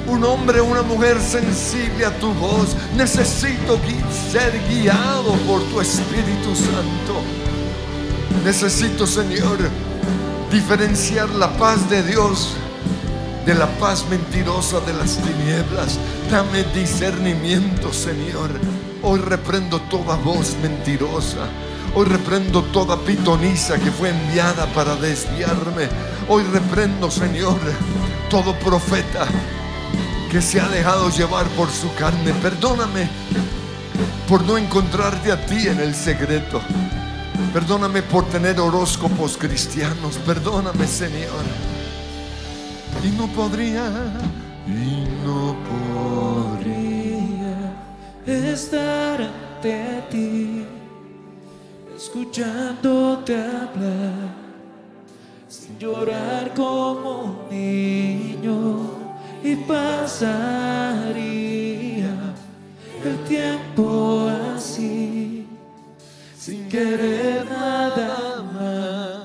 un 0.07 0.23
hombre, 0.23 0.61
una 0.61 0.81
mujer 0.81 1.19
sensible 1.21 2.05
a 2.05 2.17
tu 2.17 2.33
voz. 2.33 2.75
Necesito 2.95 3.79
ser 4.31 4.59
guiado 4.69 5.33
por 5.45 5.61
tu 5.63 5.81
Espíritu 5.81 6.55
Santo. 6.55 7.21
Necesito, 8.43 9.05
Señor, 9.05 9.57
diferenciar 10.51 11.29
la 11.29 11.49
paz 11.57 11.89
de 11.89 12.03
Dios 12.03 12.55
de 13.45 13.55
la 13.55 13.67
paz 13.79 14.05
mentirosa 14.09 14.81
de 14.81 14.93
las 14.93 15.17
tinieblas. 15.17 15.97
Dame 16.29 16.63
discernimiento, 16.75 17.93
Señor. 17.93 18.49
Hoy 19.01 19.19
reprendo 19.19 19.79
toda 19.83 20.15
voz 20.17 20.55
mentirosa. 20.61 21.47
Hoy 21.95 22.05
reprendo 22.07 22.61
toda 22.63 22.97
pitonisa 22.97 23.77
que 23.77 23.89
fue 23.89 24.09
enviada 24.09 24.65
para 24.73 24.95
desviarme. 24.95 25.87
Hoy 26.27 26.43
reprendo, 26.51 27.09
Señor, 27.09 27.57
todo 28.29 28.53
profeta 28.59 29.27
que 30.29 30.41
se 30.41 30.59
ha 30.59 30.67
dejado 30.67 31.09
llevar 31.09 31.45
por 31.49 31.69
su 31.69 31.93
carne. 31.95 32.33
Perdóname 32.41 33.09
por 34.27 34.43
no 34.43 34.57
encontrarte 34.57 35.31
a 35.31 35.45
ti 35.45 35.67
en 35.67 35.79
el 35.79 35.95
secreto. 35.95 36.61
Perdóname 37.53 38.01
por 38.03 38.25
tener 38.25 38.59
horóscopos 38.59 39.37
cristianos. 39.37 40.17
Perdóname, 40.25 40.85
Señor. 40.85 41.45
Y 43.03 43.09
no 43.09 43.27
podría, 43.27 43.89
y 44.67 45.07
no 45.23 45.55
podría. 45.69 46.77
estar 48.25 49.21
ante 49.21 50.03
ti, 50.09 50.65
escuchándote 51.95 53.35
hablar, 53.35 54.35
sin 55.47 55.77
llorar 55.79 56.53
como 56.53 57.21
un 57.21 57.49
niño, 57.49 58.96
y 59.43 59.55
pasaría 59.55 60.27
el 63.03 63.17
tiempo 63.27 64.29
así, 64.55 65.47
sin 66.37 66.67
querer 66.67 67.45
nada 67.49 68.43
más, 68.53 69.19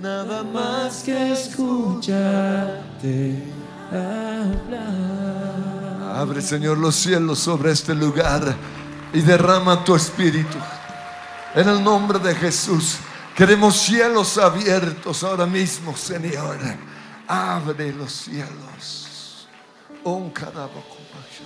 nada 0.00 0.42
más 0.42 1.02
que 1.02 1.32
escucharte 1.32 2.80
hablar. 3.90 4.80
Abre, 6.16 6.42
Señor, 6.42 6.78
los 6.78 6.96
cielos 6.96 7.38
sobre 7.38 7.72
este 7.72 7.94
lugar 7.94 8.54
y 9.12 9.20
derrama 9.20 9.84
tu 9.84 9.94
espíritu. 9.94 10.56
En 11.54 11.68
el 11.68 11.82
nombre 11.82 12.18
de 12.18 12.34
Jesús, 12.34 12.96
queremos 13.34 13.76
cielos 13.76 14.38
abiertos 14.38 15.24
ahora 15.24 15.46
mismo, 15.46 15.96
Señor. 15.96 16.58
Abre 17.32 17.92
los 17.92 18.10
cielos. 18.10 19.46
Kundarabakupapasha. 20.02 21.44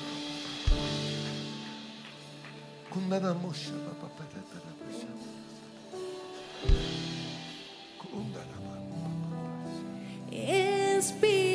Espíritu, 10.97 11.55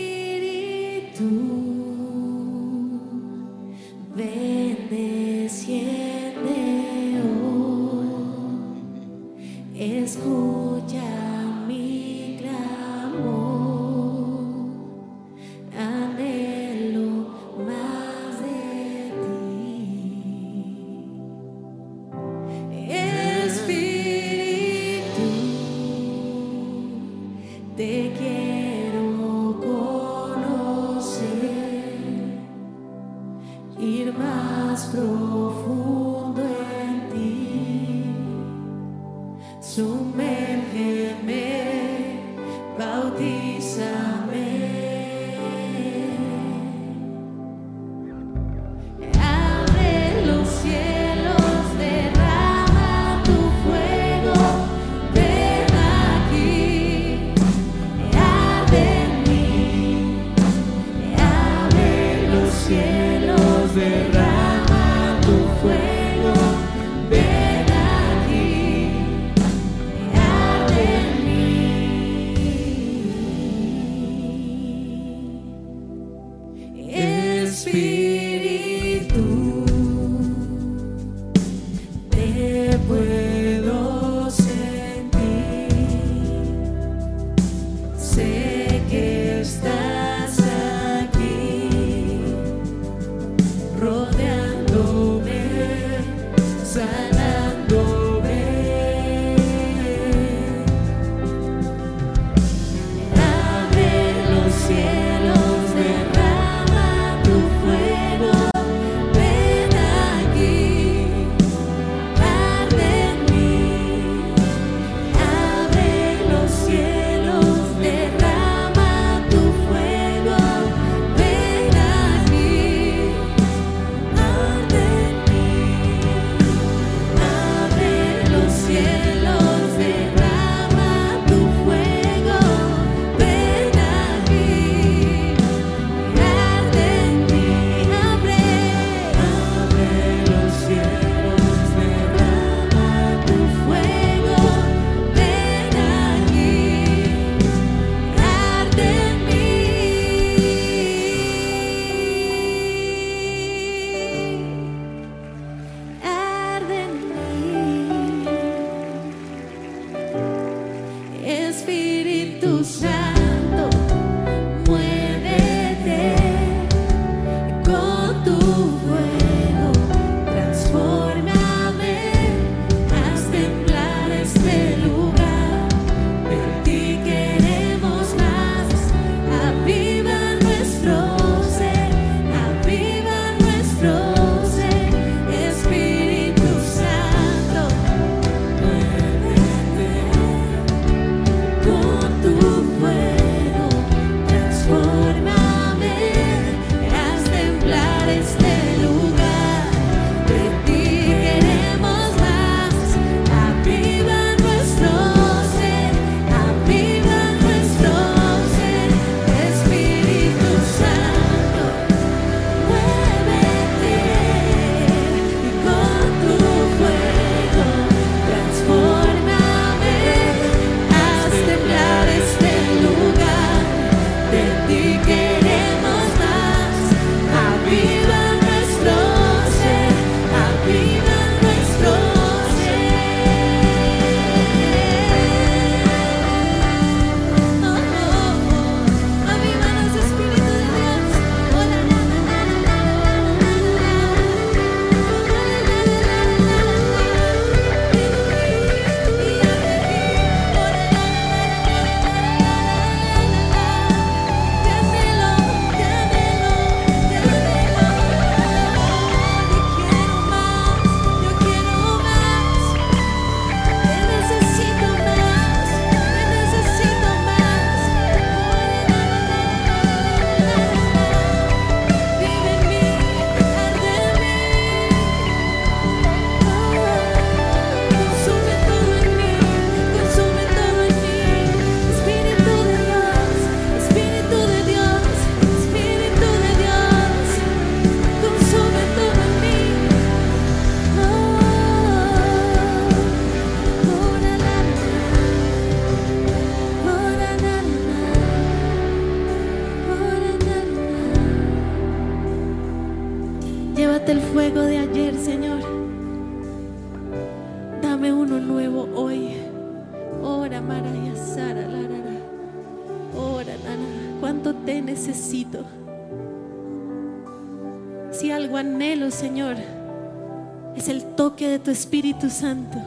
Santo, 322.30 322.78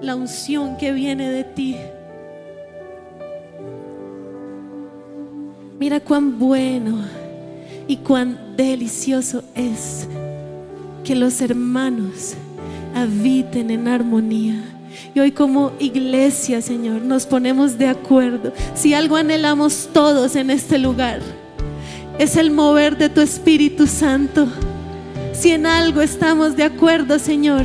la 0.00 0.16
unción 0.16 0.76
que 0.76 0.92
viene 0.92 1.30
de 1.30 1.44
ti. 1.44 1.76
Mira 5.78 6.00
cuán 6.00 6.38
bueno 6.38 6.98
y 7.86 7.96
cuán 7.98 8.56
delicioso 8.56 9.42
es 9.54 10.08
que 11.04 11.14
los 11.14 11.40
hermanos 11.40 12.34
habiten 12.94 13.70
en 13.70 13.88
armonía. 13.88 14.64
Y 15.14 15.20
hoy 15.20 15.32
como 15.32 15.72
iglesia, 15.78 16.62
Señor, 16.62 17.02
nos 17.02 17.26
ponemos 17.26 17.78
de 17.78 17.88
acuerdo. 17.88 18.52
Si 18.74 18.94
algo 18.94 19.16
anhelamos 19.16 19.88
todos 19.92 20.36
en 20.36 20.50
este 20.50 20.78
lugar, 20.78 21.20
es 22.18 22.36
el 22.36 22.50
mover 22.50 22.96
de 22.96 23.08
tu 23.08 23.20
Espíritu 23.20 23.86
Santo. 23.86 24.46
Si 25.34 25.50
en 25.50 25.66
algo 25.66 26.00
estamos 26.00 26.56
de 26.56 26.62
acuerdo, 26.62 27.18
Señor, 27.18 27.64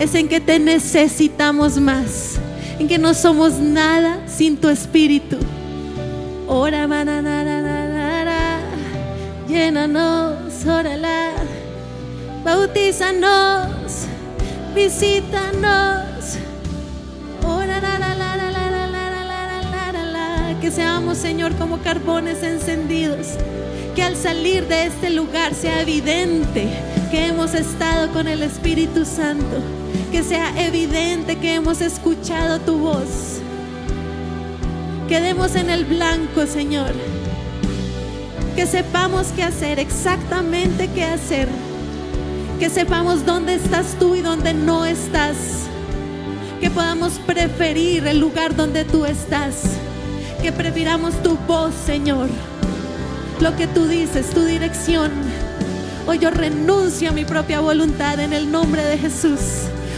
es 0.00 0.14
en 0.14 0.28
que 0.28 0.40
te 0.40 0.58
necesitamos 0.58 1.78
más, 1.78 2.36
en 2.78 2.88
que 2.88 2.98
no 2.98 3.14
somos 3.14 3.54
nada 3.54 4.18
sin 4.26 4.56
tu 4.56 4.68
Espíritu. 4.68 5.38
Ora, 6.46 6.86
llénanos, 9.48 10.66
órala, 10.66 11.30
bautízanos, 12.44 13.68
visítanos. 14.74 16.36
Ora, 17.46 17.80
la, 17.80 17.98
la, 17.98 18.14
la, 18.16 18.36
la, 18.36 18.50
la, 18.50 18.70
la, 18.70 18.88
la, 18.88 19.92
la, 19.92 20.04
la, 20.04 20.60
Que 20.60 20.70
seamos, 20.70 21.18
Señor, 21.18 21.54
como 21.54 21.78
carbones 21.78 22.42
encendidos. 22.42 23.38
Que 23.94 24.02
al 24.02 24.16
salir 24.16 24.66
de 24.66 24.86
este 24.86 25.10
lugar 25.10 25.54
sea 25.54 25.80
evidente 25.80 26.68
que 27.12 27.26
hemos 27.26 27.54
estado 27.54 28.12
con 28.12 28.26
el 28.26 28.42
Espíritu 28.42 29.04
Santo. 29.04 29.62
Que 30.10 30.24
sea 30.24 30.52
evidente 30.66 31.36
que 31.36 31.54
hemos 31.54 31.80
escuchado 31.80 32.58
tu 32.60 32.78
voz. 32.78 33.40
Quedemos 35.08 35.54
en 35.54 35.70
el 35.70 35.84
blanco, 35.84 36.46
Señor. 36.46 36.92
Que 38.56 38.66
sepamos 38.66 39.28
qué 39.36 39.44
hacer, 39.44 39.78
exactamente 39.78 40.88
qué 40.92 41.04
hacer. 41.04 41.48
Que 42.58 42.70
sepamos 42.70 43.24
dónde 43.24 43.54
estás 43.54 43.96
tú 43.98 44.16
y 44.16 44.22
dónde 44.22 44.54
no 44.54 44.84
estás. 44.84 45.36
Que 46.60 46.70
podamos 46.70 47.20
preferir 47.26 48.06
el 48.08 48.18
lugar 48.18 48.56
donde 48.56 48.84
tú 48.84 49.04
estás. 49.04 49.62
Que 50.42 50.50
prefiramos 50.50 51.14
tu 51.22 51.36
voz, 51.46 51.74
Señor. 51.86 52.28
Lo 53.40 53.56
que 53.56 53.66
tú 53.66 53.86
dices, 53.88 54.30
tu 54.30 54.44
dirección. 54.44 55.10
Hoy 56.06 56.18
yo 56.18 56.30
renuncio 56.30 57.10
a 57.10 57.12
mi 57.12 57.24
propia 57.24 57.60
voluntad 57.60 58.20
en 58.20 58.32
el 58.32 58.50
nombre 58.50 58.84
de 58.84 58.96
Jesús. 58.96 59.40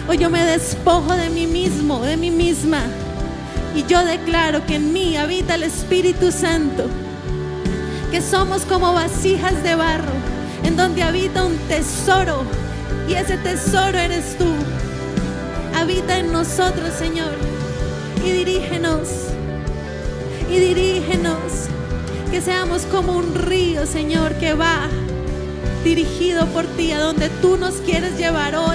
Hoy 0.09 0.18
yo 0.18 0.30
me 0.30 0.43
despojo 0.43 1.14
de 1.14 1.28
mí 1.28 1.47
mismo, 1.47 2.03
de 2.03 2.16
mí 2.16 2.30
misma. 2.30 2.82
Y 3.74 3.84
yo 3.84 4.05
declaro 4.05 4.64
que 4.64 4.76
en 4.76 4.93
mí 4.93 5.16
habita 5.16 5.57
el 5.57 5.64
Espíritu 5.64 6.32
Santo. 6.32 6.87
Que 8.11 8.22
somos 8.22 8.62
como 8.62 8.95
vasijas 8.95 9.62
de 9.62 9.74
barro, 9.74 10.14
en 10.64 10.76
donde 10.76 11.03
habita 11.03 11.45
un 11.45 11.59
tesoro. 11.68 12.45
Y 13.07 13.14
ese 13.14 13.37
tesoro 13.37 13.99
eres 13.99 14.39
tú. 14.39 14.47
Habita 15.74 16.18
en 16.18 16.32
nosotros, 16.32 16.91
Señor. 16.99 17.34
Y 18.24 18.30
dirígenos. 18.30 19.09
Y 20.51 20.57
dirígenos 20.57 21.68
que 22.37 22.43
seamos 22.43 22.82
como 22.93 23.16
un 23.16 23.34
río, 23.34 23.87
Señor, 23.87 24.34
que 24.34 24.53
va 24.53 24.91
dirigido 25.82 26.45
por 26.49 26.66
ti 26.66 26.93
a 26.93 27.01
donde 27.01 27.30
tú 27.41 27.57
nos 27.57 27.76
quieres 27.76 28.18
llevar. 28.18 28.55
Oh, 28.57 28.66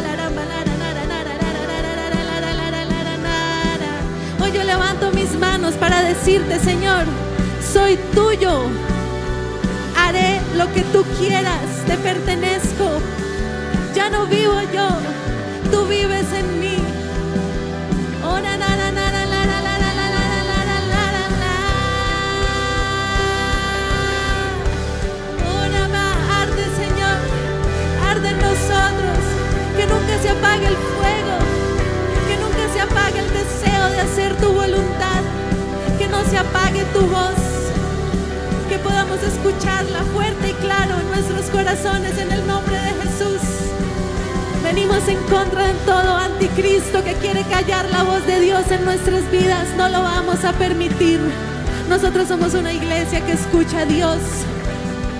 Hoy 4.43 4.51
yo 4.51 4.63
levanto 4.63 5.11
mis 5.11 5.37
manos 5.37 5.75
para 5.75 6.01
decirte, 6.01 6.59
Señor, 6.59 7.05
soy 7.71 7.99
tuyo. 8.15 8.63
Haré 9.95 10.41
lo 10.57 10.65
que 10.73 10.81
tú 10.81 11.03
quieras, 11.19 11.61
te 11.85 11.97
pertenece 11.97 12.60
tu 34.41 34.51
voluntad, 34.51 35.21
que 35.97 36.07
no 36.07 36.23
se 36.25 36.37
apague 36.37 36.83
tu 36.93 37.01
voz 37.01 37.51
que 38.71 38.79
podamos 38.79 39.21
escucharla 39.21 40.01
fuerte 40.13 40.51
y 40.51 40.53
claro 40.53 40.97
en 40.97 41.07
nuestros 41.09 41.49
corazones 41.49 42.17
en 42.17 42.31
el 42.31 42.47
nombre 42.47 42.73
de 42.73 42.93
Jesús. 43.01 43.41
Venimos 44.63 45.05
en 45.09 45.17
contra 45.23 45.67
de 45.67 45.73
todo 45.85 46.15
anticristo 46.15 47.03
que 47.03 47.13
quiere 47.15 47.43
callar 47.43 47.89
la 47.89 48.03
voz 48.03 48.25
de 48.25 48.39
Dios 48.39 48.63
en 48.71 48.85
nuestras 48.85 49.29
vidas. 49.29 49.67
No 49.75 49.89
lo 49.89 50.01
vamos 50.01 50.45
a 50.45 50.53
permitir. 50.53 51.19
Nosotros 51.89 52.29
somos 52.29 52.53
una 52.53 52.71
iglesia 52.71 53.19
que 53.25 53.33
escucha 53.33 53.79
a 53.79 53.85
Dios. 53.85 54.19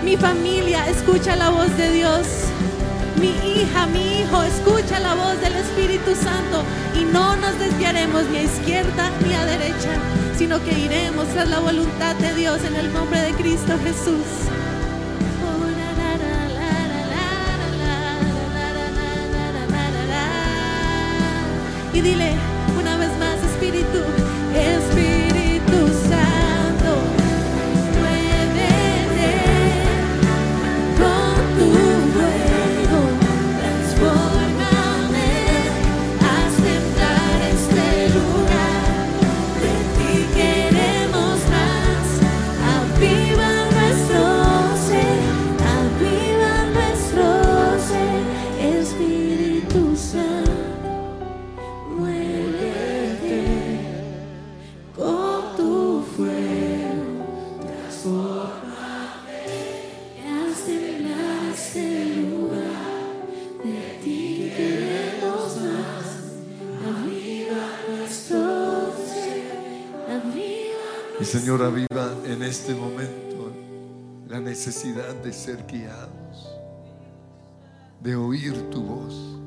Mi 0.05 0.15
familia 0.15 0.88
escucha 0.88 1.36
la 1.36 1.49
voz 1.49 1.76
de 1.76 1.91
Dios. 1.91 2.26
Mi 3.19 3.32
hija, 3.51 3.86
mi 3.88 4.22
hijo 4.22 4.43
escucha 4.43 4.97
la 5.01 5.13
voz 5.13 5.41
del 5.41 5.55
Espíritu 5.57 6.15
Santo 6.15 6.63
y 7.02 7.04
no 7.06 7.36
nos 7.36 7.58
desviaremos 7.58 8.24
ni 8.26 8.38
a 8.38 8.43
izquierda 8.43 9.12
ni 9.26 9.34
a 9.34 9.45
derecha, 9.45 9.93
sino 10.38 10.64
que 10.64 10.78
iremos 10.78 11.28
tras 11.30 11.49
la 11.49 11.60
voluntad 11.60 12.16
de 12.16 12.34
Dios 12.36 12.64
en 12.64 12.76
el 12.76 12.93
nombre 12.93 13.20
de 13.22 13.34
Cristo 13.34 13.74
Jesús. 13.84 14.26
Y 21.93 22.02
dile 22.02 22.51
Y 71.22 71.24
Señor, 71.24 71.61
aviva 71.61 72.15
en 72.26 72.41
este 72.41 72.74
momento 72.74 73.51
la 74.28 74.39
necesidad 74.39 75.13
de 75.13 75.32
ser 75.32 75.63
guiados, 75.67 76.49
de 77.99 78.15
oír 78.15 78.55
tu 78.72 78.82
voz. 78.82 79.39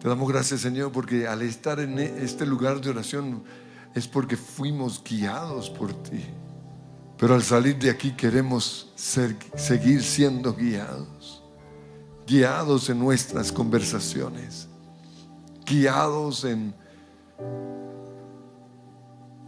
Te 0.00 0.08
damos 0.08 0.26
gracias, 0.26 0.62
Señor, 0.62 0.90
porque 0.90 1.26
al 1.26 1.42
estar 1.42 1.80
en 1.80 1.98
este 1.98 2.46
lugar 2.46 2.80
de 2.80 2.88
oración 2.88 3.44
es 3.94 4.08
porque 4.08 4.38
fuimos 4.38 5.04
guiados 5.04 5.68
por 5.68 5.92
ti. 5.92 6.24
Pero 7.18 7.34
al 7.34 7.42
salir 7.42 7.78
de 7.78 7.90
aquí 7.90 8.12
queremos 8.12 8.90
seguir 8.96 10.02
siendo 10.02 10.54
guiados, 10.54 11.42
guiados 12.26 12.88
en 12.88 13.00
nuestras 13.00 13.52
conversaciones, 13.52 14.66
guiados 15.66 16.44
en, 16.44 16.74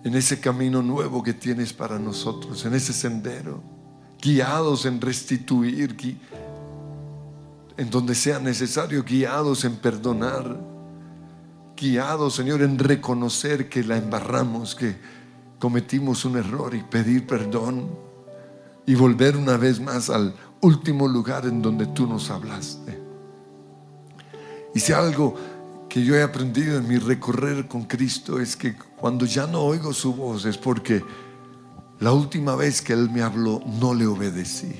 en 0.04 0.14
ese 0.14 0.40
camino 0.40 0.82
nuevo 0.82 1.22
que 1.22 1.32
tienes 1.32 1.72
para 1.72 1.98
nosotros, 1.98 2.64
en 2.64 2.74
ese 2.74 2.92
sendero, 2.92 3.62
guiados 4.20 4.84
en 4.86 5.00
restituir, 5.00 5.96
en 7.76 7.90
donde 7.90 8.14
sea 8.14 8.38
necesario, 8.38 9.04
guiados 9.04 9.64
en 9.64 9.76
perdonar, 9.76 10.58
guiados, 11.76 12.34
Señor, 12.34 12.62
en 12.62 12.78
reconocer 12.78 13.68
que 13.68 13.82
la 13.84 13.96
embarramos, 13.96 14.74
que 14.74 14.96
cometimos 15.58 16.24
un 16.24 16.36
error 16.36 16.74
y 16.74 16.82
pedir 16.82 17.26
perdón 17.26 17.88
y 18.86 18.94
volver 18.94 19.36
una 19.36 19.56
vez 19.56 19.80
más 19.80 20.10
al 20.10 20.34
último 20.60 21.06
lugar 21.06 21.46
en 21.46 21.62
donde 21.62 21.86
tú 21.86 22.06
nos 22.06 22.30
hablaste. 22.30 23.00
Y 24.74 24.80
si 24.80 24.92
algo 24.92 25.36
que 25.92 26.02
yo 26.02 26.16
he 26.16 26.22
aprendido 26.22 26.78
en 26.78 26.88
mi 26.88 26.96
recorrer 26.96 27.68
con 27.68 27.84
Cristo 27.84 28.40
es 28.40 28.56
que 28.56 28.74
cuando 28.74 29.26
ya 29.26 29.46
no 29.46 29.60
oigo 29.60 29.92
su 29.92 30.14
voz 30.14 30.46
es 30.46 30.56
porque 30.56 31.04
la 32.00 32.12
última 32.12 32.56
vez 32.56 32.80
que 32.80 32.94
Él 32.94 33.10
me 33.10 33.20
habló 33.20 33.60
no 33.78 33.92
le 33.92 34.06
obedecí. 34.06 34.72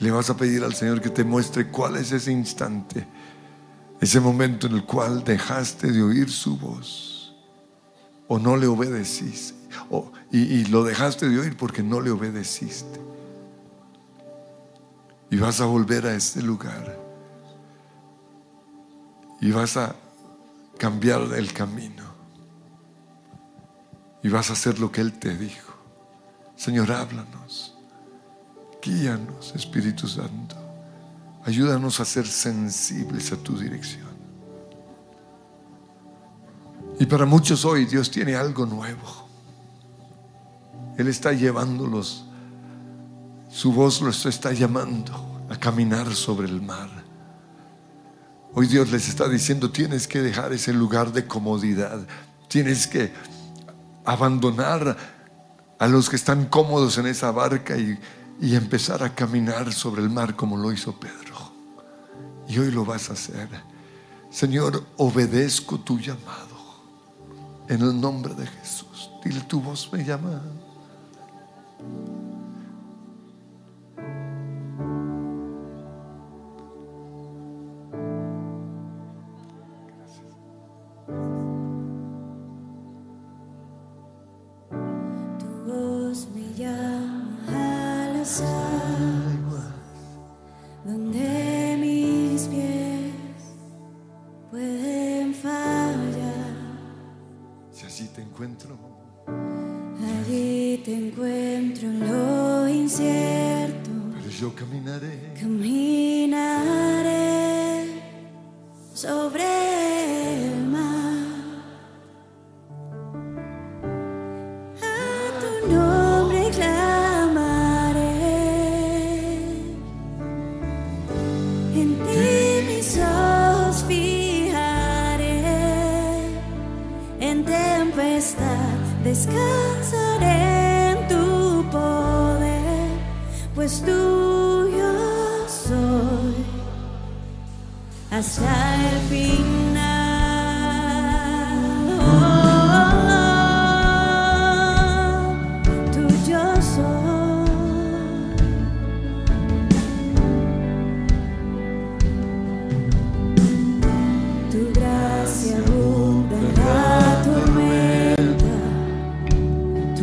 Le 0.00 0.10
vas 0.10 0.28
a 0.28 0.36
pedir 0.36 0.62
al 0.62 0.74
Señor 0.74 1.00
que 1.00 1.08
te 1.08 1.24
muestre 1.24 1.68
cuál 1.68 1.96
es 1.96 2.12
ese 2.12 2.30
instante, 2.30 3.06
ese 3.98 4.20
momento 4.20 4.66
en 4.66 4.74
el 4.74 4.84
cual 4.84 5.24
dejaste 5.24 5.90
de 5.90 6.02
oír 6.02 6.30
su 6.30 6.58
voz 6.58 7.34
o 8.28 8.38
no 8.38 8.58
le 8.58 8.66
obedeciste 8.66 9.58
y, 10.30 10.38
y 10.38 10.64
lo 10.66 10.84
dejaste 10.84 11.30
de 11.30 11.38
oír 11.38 11.56
porque 11.56 11.82
no 11.82 12.02
le 12.02 12.10
obedeciste. 12.10 13.00
Y 15.30 15.38
vas 15.38 15.62
a 15.62 15.64
volver 15.64 16.04
a 16.04 16.14
este 16.14 16.42
lugar 16.42 17.03
y 19.44 19.52
vas 19.52 19.76
a 19.76 19.94
cambiar 20.78 21.20
el 21.36 21.52
camino 21.52 22.02
y 24.22 24.28
vas 24.30 24.48
a 24.48 24.54
hacer 24.54 24.78
lo 24.78 24.90
que 24.90 25.02
Él 25.02 25.18
te 25.18 25.36
dijo. 25.36 25.74
Señor, 26.56 26.90
háblanos, 26.90 27.74
guíanos, 28.82 29.52
Espíritu 29.54 30.08
Santo, 30.08 30.56
ayúdanos 31.44 32.00
a 32.00 32.06
ser 32.06 32.26
sensibles 32.26 33.32
a 33.32 33.36
tu 33.36 33.58
dirección. 33.58 34.14
Y 36.98 37.04
para 37.04 37.26
muchos 37.26 37.66
hoy 37.66 37.84
Dios 37.84 38.10
tiene 38.10 38.36
algo 38.36 38.64
nuevo. 38.64 39.28
Él 40.96 41.06
está 41.08 41.34
llevándolos, 41.34 42.24
su 43.50 43.74
voz 43.74 44.00
los 44.00 44.24
está 44.24 44.54
llamando 44.54 45.44
a 45.50 45.56
caminar 45.58 46.14
sobre 46.14 46.48
el 46.48 46.62
mar 46.62 47.03
Hoy 48.56 48.68
Dios 48.68 48.92
les 48.92 49.08
está 49.08 49.28
diciendo, 49.28 49.70
tienes 49.70 50.06
que 50.06 50.20
dejar 50.20 50.52
ese 50.52 50.72
lugar 50.72 51.12
de 51.12 51.26
comodidad, 51.26 52.06
tienes 52.48 52.86
que 52.86 53.12
abandonar 54.04 54.96
a 55.78 55.88
los 55.88 56.08
que 56.08 56.14
están 56.14 56.46
cómodos 56.46 56.96
en 56.98 57.06
esa 57.06 57.32
barca 57.32 57.76
y, 57.76 57.98
empezar 58.40 59.02
a 59.02 59.14
caminar 59.14 59.72
sobre 59.72 60.02
el 60.02 60.10
mar 60.10 60.36
como 60.36 60.56
lo 60.56 60.70
hizo 60.70 60.98
Pedro. 61.00 61.52
Y 62.46 62.58
hoy 62.58 62.70
lo 62.70 62.84
vas 62.84 63.10
a 63.10 63.14
hacer. 63.14 63.48
Señor, 64.30 64.84
obedezco 64.98 65.78
tu 65.80 65.98
llamado. 65.98 66.54
En 67.68 67.80
el 67.80 67.98
nombre 67.98 68.34
de 68.34 68.46
Jesús. 68.46 69.10
Dile, 69.24 69.40
tu 69.42 69.60
voz 69.60 69.88
me 69.92 70.04
llama. 70.04 70.42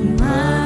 to 0.02 0.08
my 0.20 0.61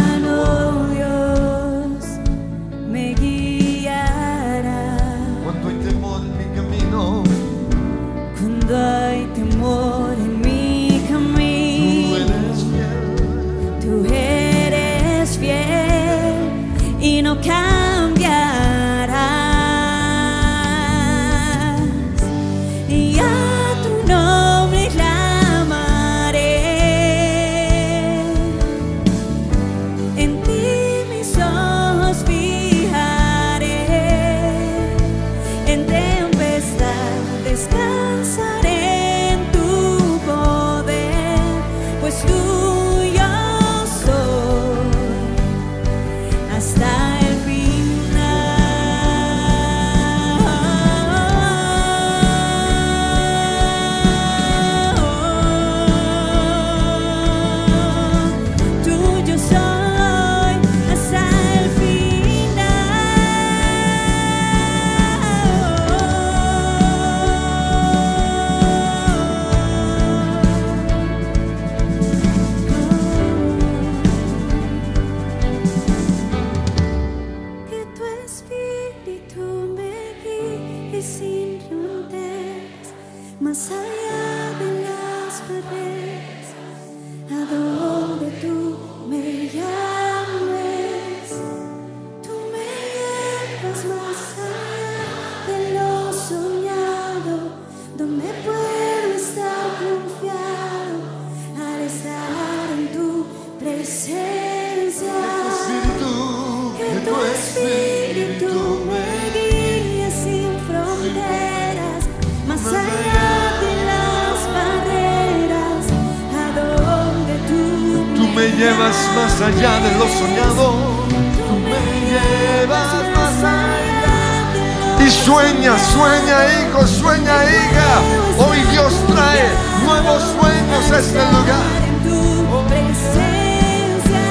me 118.56 118.62
llevas 118.62 118.95
más 119.16 119.41
allá 119.41 119.80
de 119.80 119.91
lo 119.97 120.08
soñado. 120.08 120.66
Tú 121.10 121.60
me 121.60 121.82
llevas 122.12 122.93
más 123.16 123.43
allá. 123.43 125.06
Y 125.06 125.10
sueña, 125.10 125.78
sueña, 125.78 126.38
hijo, 126.60 126.88
sueña, 126.88 127.36
hija. 127.45 127.89
Hoy 128.38 128.60
Dios 128.72 128.93
trae 129.08 129.45
nuevos 129.84 130.24
sueños 130.39 130.91
a 130.91 130.99
este 130.99 131.20
lugar. 131.34 131.66
En 131.88 131.97
tu 132.03 132.68
presencia, 132.68 134.26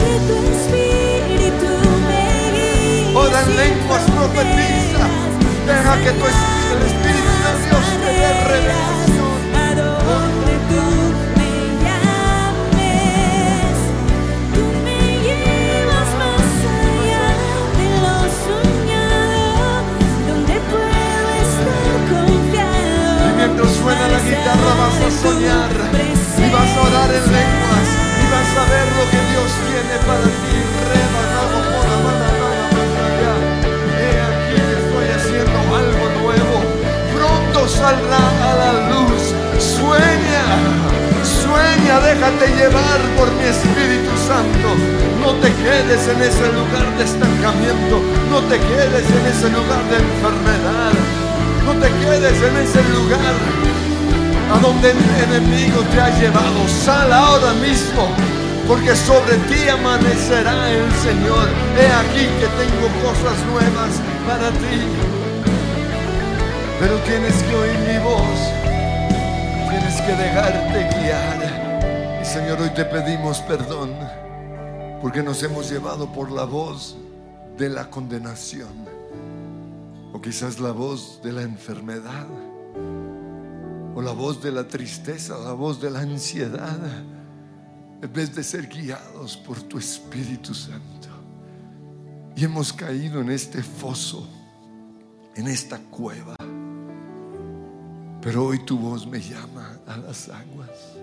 que 0.00 0.12
tu 0.26 0.36
espíritu 0.52 1.70
me 2.08 2.24
guíe. 2.52 3.16
Ora 3.16 3.42
en 3.42 3.56
lenguas, 3.56 4.02
profetiza. 4.02 5.04
Deja 5.66 5.94
que 6.02 6.10
tu 6.12 6.24
espíritu, 6.26 6.58
el 6.70 6.82
Espíritu 6.86 7.32
de 7.44 7.52
Dios 7.66 7.86
te 8.02 8.10
dé 8.20 9.07
suena 23.66 24.08
la 24.08 24.20
guitarra 24.20 24.72
vas 24.78 24.98
a 25.02 25.10
soñar 25.10 25.70
y 25.72 26.50
vas 26.52 26.70
a 26.76 26.80
orar 26.80 27.10
en 27.10 27.26
lenguas 27.26 27.88
y 28.22 28.24
vas 28.30 28.52
a 28.54 28.64
ver 28.70 28.86
lo 28.98 29.04
que 29.10 29.20
Dios 29.30 29.50
tiene 29.66 29.94
para 30.06 30.28
ti. 30.42 30.56
Reba, 30.86 31.22
rabo, 31.34 31.58
mora, 31.72 31.96
mana, 32.04 32.30
mana, 32.38 32.66
mana, 32.74 33.04
ya. 33.18 33.34
He 33.98 34.10
aquí 34.28 34.54
que 34.62 34.76
estoy 34.78 35.08
haciendo 35.16 35.58
algo 35.74 36.04
nuevo. 36.22 36.56
Pronto 37.16 37.68
saldrá 37.68 38.22
a 38.46 38.54
la 38.62 38.72
luz. 38.90 39.34
Sueña, 39.58 40.44
sueña, 41.24 41.98
déjate 42.00 42.46
llevar 42.54 43.00
por 43.16 43.32
mi 43.32 43.44
Espíritu 43.44 44.12
Santo. 44.28 44.68
No 45.20 45.34
te 45.42 45.50
quedes 45.52 46.06
en 46.06 46.22
ese 46.22 46.46
lugar 46.52 46.86
de 46.96 47.04
estancamiento. 47.04 47.96
No 48.30 48.38
te 48.42 48.58
quedes 48.60 49.06
en 49.10 49.24
ese 49.26 49.48
lugar 49.50 49.82
de 49.90 49.96
enfermedad. 49.96 51.17
No 51.68 51.74
te 51.74 51.90
quedes 52.00 52.42
en 52.42 52.56
ese 52.56 52.82
lugar 52.94 53.34
a 54.54 54.58
donde 54.58 54.90
el 54.90 54.96
enemigo 55.24 55.82
te 55.92 56.00
ha 56.00 56.18
llevado. 56.18 56.66
Sal 56.66 57.12
ahora 57.12 57.52
mismo, 57.52 58.08
porque 58.66 58.96
sobre 58.96 59.36
ti 59.48 59.68
amanecerá 59.68 60.70
el 60.70 60.90
Señor. 60.92 61.46
He 61.78 61.86
aquí 61.92 62.24
que 62.40 62.48
tengo 62.56 62.88
cosas 63.04 63.36
nuevas 63.52 64.00
para 64.26 64.48
ti. 64.48 64.80
Pero 66.80 66.96
tienes 67.00 67.34
que 67.34 67.54
oír 67.54 67.78
mi 67.80 67.98
voz, 68.02 68.38
tienes 69.68 70.00
que 70.00 70.12
dejarte 70.16 70.88
guiar. 70.96 72.18
Y 72.22 72.24
Señor, 72.24 72.62
hoy 72.62 72.70
te 72.70 72.86
pedimos 72.86 73.40
perdón, 73.40 73.94
porque 75.02 75.22
nos 75.22 75.42
hemos 75.42 75.70
llevado 75.70 76.10
por 76.10 76.30
la 76.32 76.44
voz 76.44 76.96
de 77.58 77.68
la 77.68 77.90
condenación, 77.90 78.87
o 80.12 80.20
quizás 80.20 80.60
la 80.60 80.72
voz 80.72 81.20
de 81.22 81.32
la 81.32 81.42
enfermedad 81.42 82.26
o 83.98 84.00
la 84.00 84.12
voz 84.12 84.40
de 84.40 84.52
la 84.52 84.68
tristeza, 84.68 85.36
la 85.38 85.52
voz 85.52 85.80
de 85.80 85.90
la 85.90 85.98
ansiedad, 85.98 86.78
en 88.00 88.12
vez 88.12 88.32
de 88.32 88.44
ser 88.44 88.68
guiados 88.68 89.36
por 89.36 89.60
tu 89.62 89.76
Espíritu 89.76 90.54
Santo. 90.54 91.08
Y 92.36 92.44
hemos 92.44 92.72
caído 92.72 93.20
en 93.20 93.30
este 93.30 93.60
foso, 93.60 94.24
en 95.34 95.48
esta 95.48 95.78
cueva. 95.78 96.36
Pero 98.22 98.46
hoy 98.46 98.64
tu 98.64 98.78
voz 98.78 99.04
me 99.04 99.20
llama 99.20 99.80
a 99.84 99.96
las 99.96 100.28
aguas. 100.28 100.96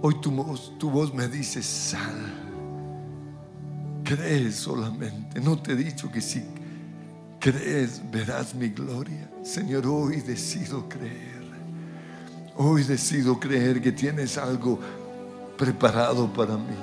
Hoy 0.00 0.18
tu 0.22 0.30
voz, 0.30 0.72
tu 0.78 0.90
voz 0.90 1.12
me 1.12 1.28
dice, 1.28 1.62
sal. 1.62 2.40
Cree 4.02 4.50
solamente. 4.50 5.40
No 5.42 5.58
te 5.60 5.72
he 5.72 5.76
dicho 5.76 6.10
que 6.10 6.22
si 6.22 6.42
crees 7.42 8.00
verás 8.08 8.54
mi 8.54 8.68
gloria. 8.68 9.28
Señor, 9.42 9.84
hoy 9.88 10.20
decido 10.20 10.88
creer. 10.88 11.42
Hoy 12.56 12.84
decido 12.84 13.40
creer 13.40 13.82
que 13.82 13.90
tienes 13.90 14.38
algo 14.38 14.78
preparado 15.58 16.32
para 16.32 16.56
mí, 16.56 16.76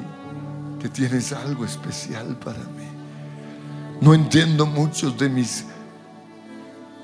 que 0.82 0.90
tienes 0.90 1.32
algo 1.32 1.64
especial 1.64 2.38
para 2.44 2.60
mí. 2.60 2.90
No 4.02 4.14
entiendo 4.14 4.66
muchos 4.66 5.18
de 5.18 5.30
mis, 5.30 5.64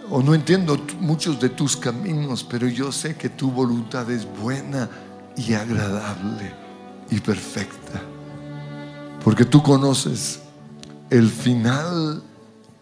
o 0.09 0.21
no 0.21 0.35
entiendo 0.35 0.77
muchos 0.99 1.39
de 1.39 1.47
tus 1.47 1.77
caminos, 1.77 2.43
pero 2.43 2.67
yo 2.67 2.91
sé 2.91 3.15
que 3.15 3.29
tu 3.29 3.49
voluntad 3.51 4.11
es 4.11 4.27
buena 4.41 4.89
y 5.37 5.53
agradable 5.53 6.51
y 7.09 7.21
perfecta. 7.21 8.01
Porque 9.23 9.45
tú 9.45 9.63
conoces 9.63 10.41
el 11.09 11.29
final 11.29 12.21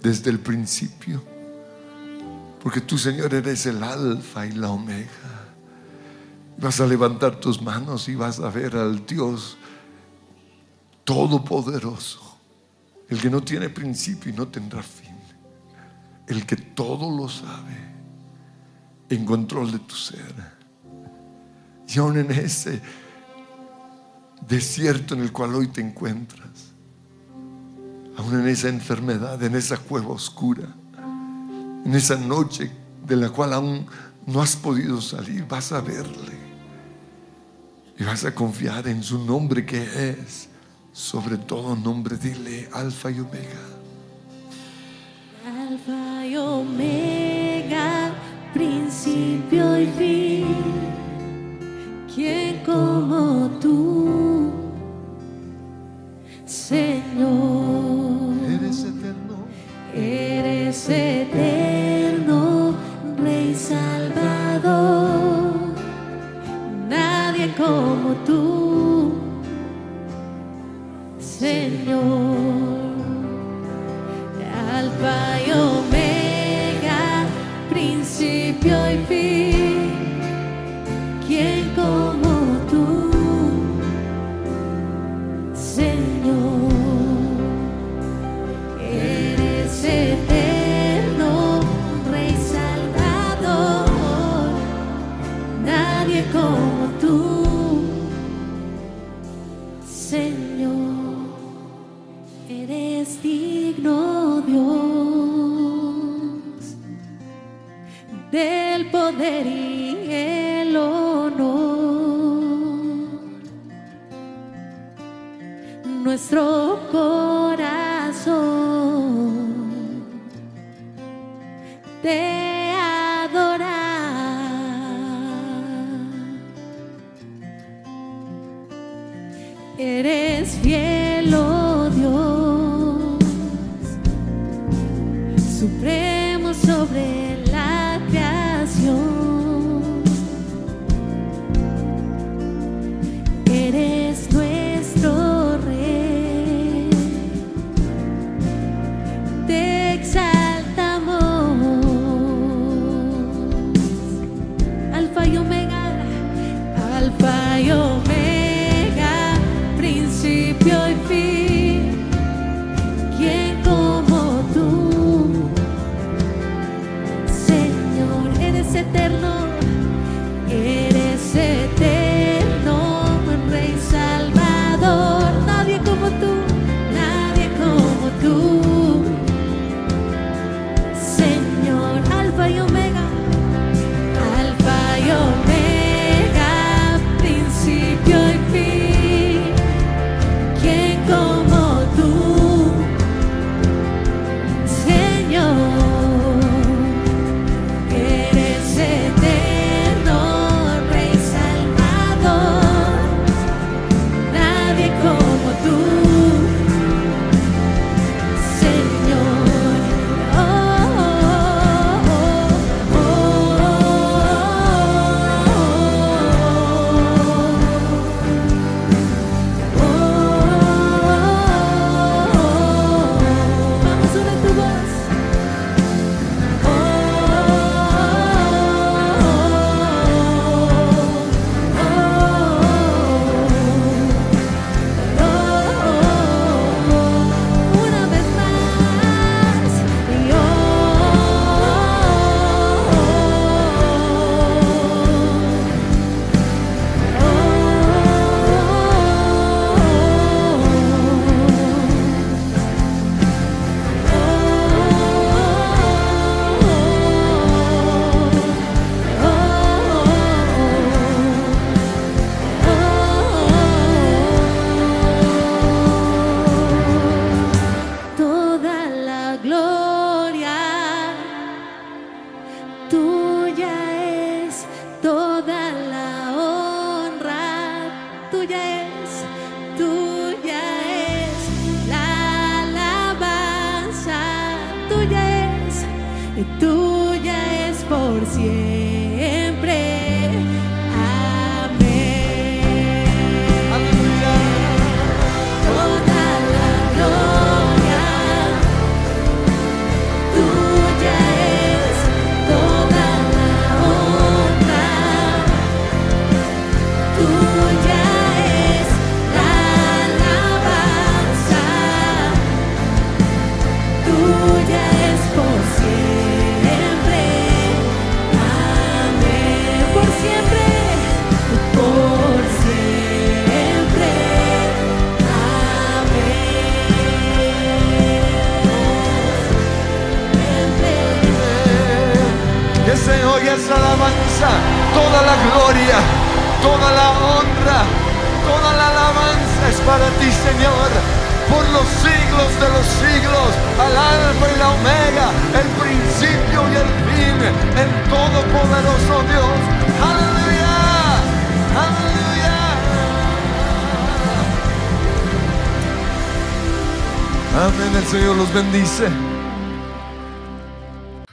desde 0.04 0.30
el 0.30 0.40
principio. 0.40 1.24
Porque 2.62 2.82
tú, 2.82 2.98
Señor, 2.98 3.34
eres 3.34 3.66
el 3.66 3.82
alfa 3.82 4.46
y 4.46 4.52
la 4.52 4.70
omega. 4.70 5.10
Vas 6.58 6.80
a 6.82 6.86
levantar 6.86 7.38
tus 7.40 7.62
manos 7.62 8.08
y 8.10 8.16
vas 8.16 8.40
a 8.40 8.50
ver 8.50 8.76
al 8.76 9.06
Dios 9.06 9.58
todopoderoso, 11.04 12.38
el 13.10 13.20
que 13.20 13.30
no 13.30 13.42
tiene 13.42 13.70
principio 13.70 14.32
y 14.32 14.36
no 14.36 14.48
tendrá 14.48 14.82
fin, 14.82 15.18
el 16.28 16.46
que 16.46 16.56
todo 16.56 17.10
lo 17.10 17.28
sabe, 17.28 17.78
en 19.10 19.26
control 19.26 19.72
de 19.72 19.80
tu 19.80 19.96
ser. 19.96 20.34
Y 21.90 22.00
aún 22.00 22.18
en 22.18 22.32
ese 22.32 22.82
desierto 24.48 25.16
en 25.16 25.22
el 25.22 25.32
cual 25.34 25.56
hoy 25.56 25.68
te 25.68 25.82
encuentras, 25.82 26.43
aún 28.18 28.40
en 28.40 28.48
esa 28.48 28.70
enfermedad, 28.70 29.42
en 29.44 29.56
esa 29.56 29.78
cueva 29.78 30.10
oscura, 30.10 30.68
en 31.86 31.94
esa 31.94 32.16
noche 32.16 32.72
de 33.06 33.16
la 33.16 33.30
cual 33.30 33.54
aún 33.54 33.86
no 34.26 34.42
has 34.42 34.56
podido 34.56 35.02
salir, 35.02 35.46
vas 35.48 35.72
a 35.72 35.82
verle. 35.82 36.44
Y 37.98 38.04
vas 38.04 38.26
a 38.26 38.34
confiar 38.34 38.88
en 38.88 39.04
su 39.04 39.24
nombre 39.24 39.66
que 39.66 39.84
es, 39.84 40.50
sobre 40.92 41.38
todo 41.38 41.76
nombre, 41.76 42.18
dile 42.18 42.70
Alfa 42.74 43.12
y 43.12 43.20
Omega. 43.20 43.62
Alfa 45.46 46.26
y 46.26 46.36
Omega, 46.36 48.14
principio 48.54 49.80
y 49.80 49.88
fin. 49.88 51.04
¿Quién 52.14 52.64
como 52.64 53.50
tú, 53.60 54.52
Señor? 56.46 57.83
Eterno, 60.90 62.74
Rey 63.24 63.54
Salvador. 63.54 64.64
Nadie 66.90 67.54
como 67.56 68.16
tú, 68.26 69.14
Señor. 71.20 72.23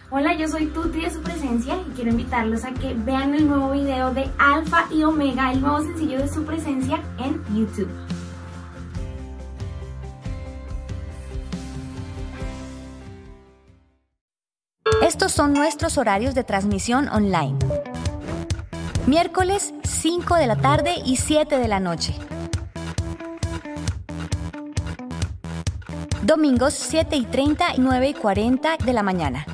Hola, 0.08 0.32
yo 0.32 0.48
soy 0.48 0.68
Tuti 0.68 1.02
de 1.02 1.11
su 1.11 1.20
presencia 1.20 1.76
y 1.76 1.90
quiero 1.90 2.11
invitarlos 2.11 2.64
a 2.64 2.72
que 2.72 2.94
vean 2.94 3.34
el 3.34 3.46
nuevo 3.48 3.72
video 3.72 4.14
de 4.14 4.30
Alfa 4.38 4.86
y 4.90 5.02
Omega, 5.02 5.52
el 5.52 5.61
nuevo 5.61 5.82
sencillo 5.82 6.18
de 6.18 6.28
su 6.28 6.42
presencia 6.44 7.02
en 7.18 7.44
YouTube. 7.54 7.90
Estos 15.02 15.32
son 15.32 15.52
nuestros 15.52 15.98
horarios 15.98 16.34
de 16.34 16.44
transmisión 16.44 17.08
online. 17.08 17.58
Miércoles 19.06 19.74
5 19.82 20.36
de 20.36 20.46
la 20.46 20.56
tarde 20.56 20.94
y 21.04 21.16
7 21.16 21.58
de 21.58 21.68
la 21.68 21.78
noche. 21.78 22.14
domingos 26.30 26.74
7 26.74 27.16
y 27.16 27.24
30 27.24 27.74
y 27.74 27.80
9 27.80 28.08
y 28.10 28.14
40 28.14 28.76
de 28.76 28.92
la 28.92 29.02
mañana. 29.02 29.44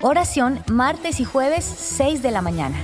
Oración 0.00 0.58
martes 0.66 1.20
y 1.20 1.24
jueves 1.24 1.66
6 1.66 2.20
de 2.20 2.32
la 2.32 2.42
mañana. 2.42 2.76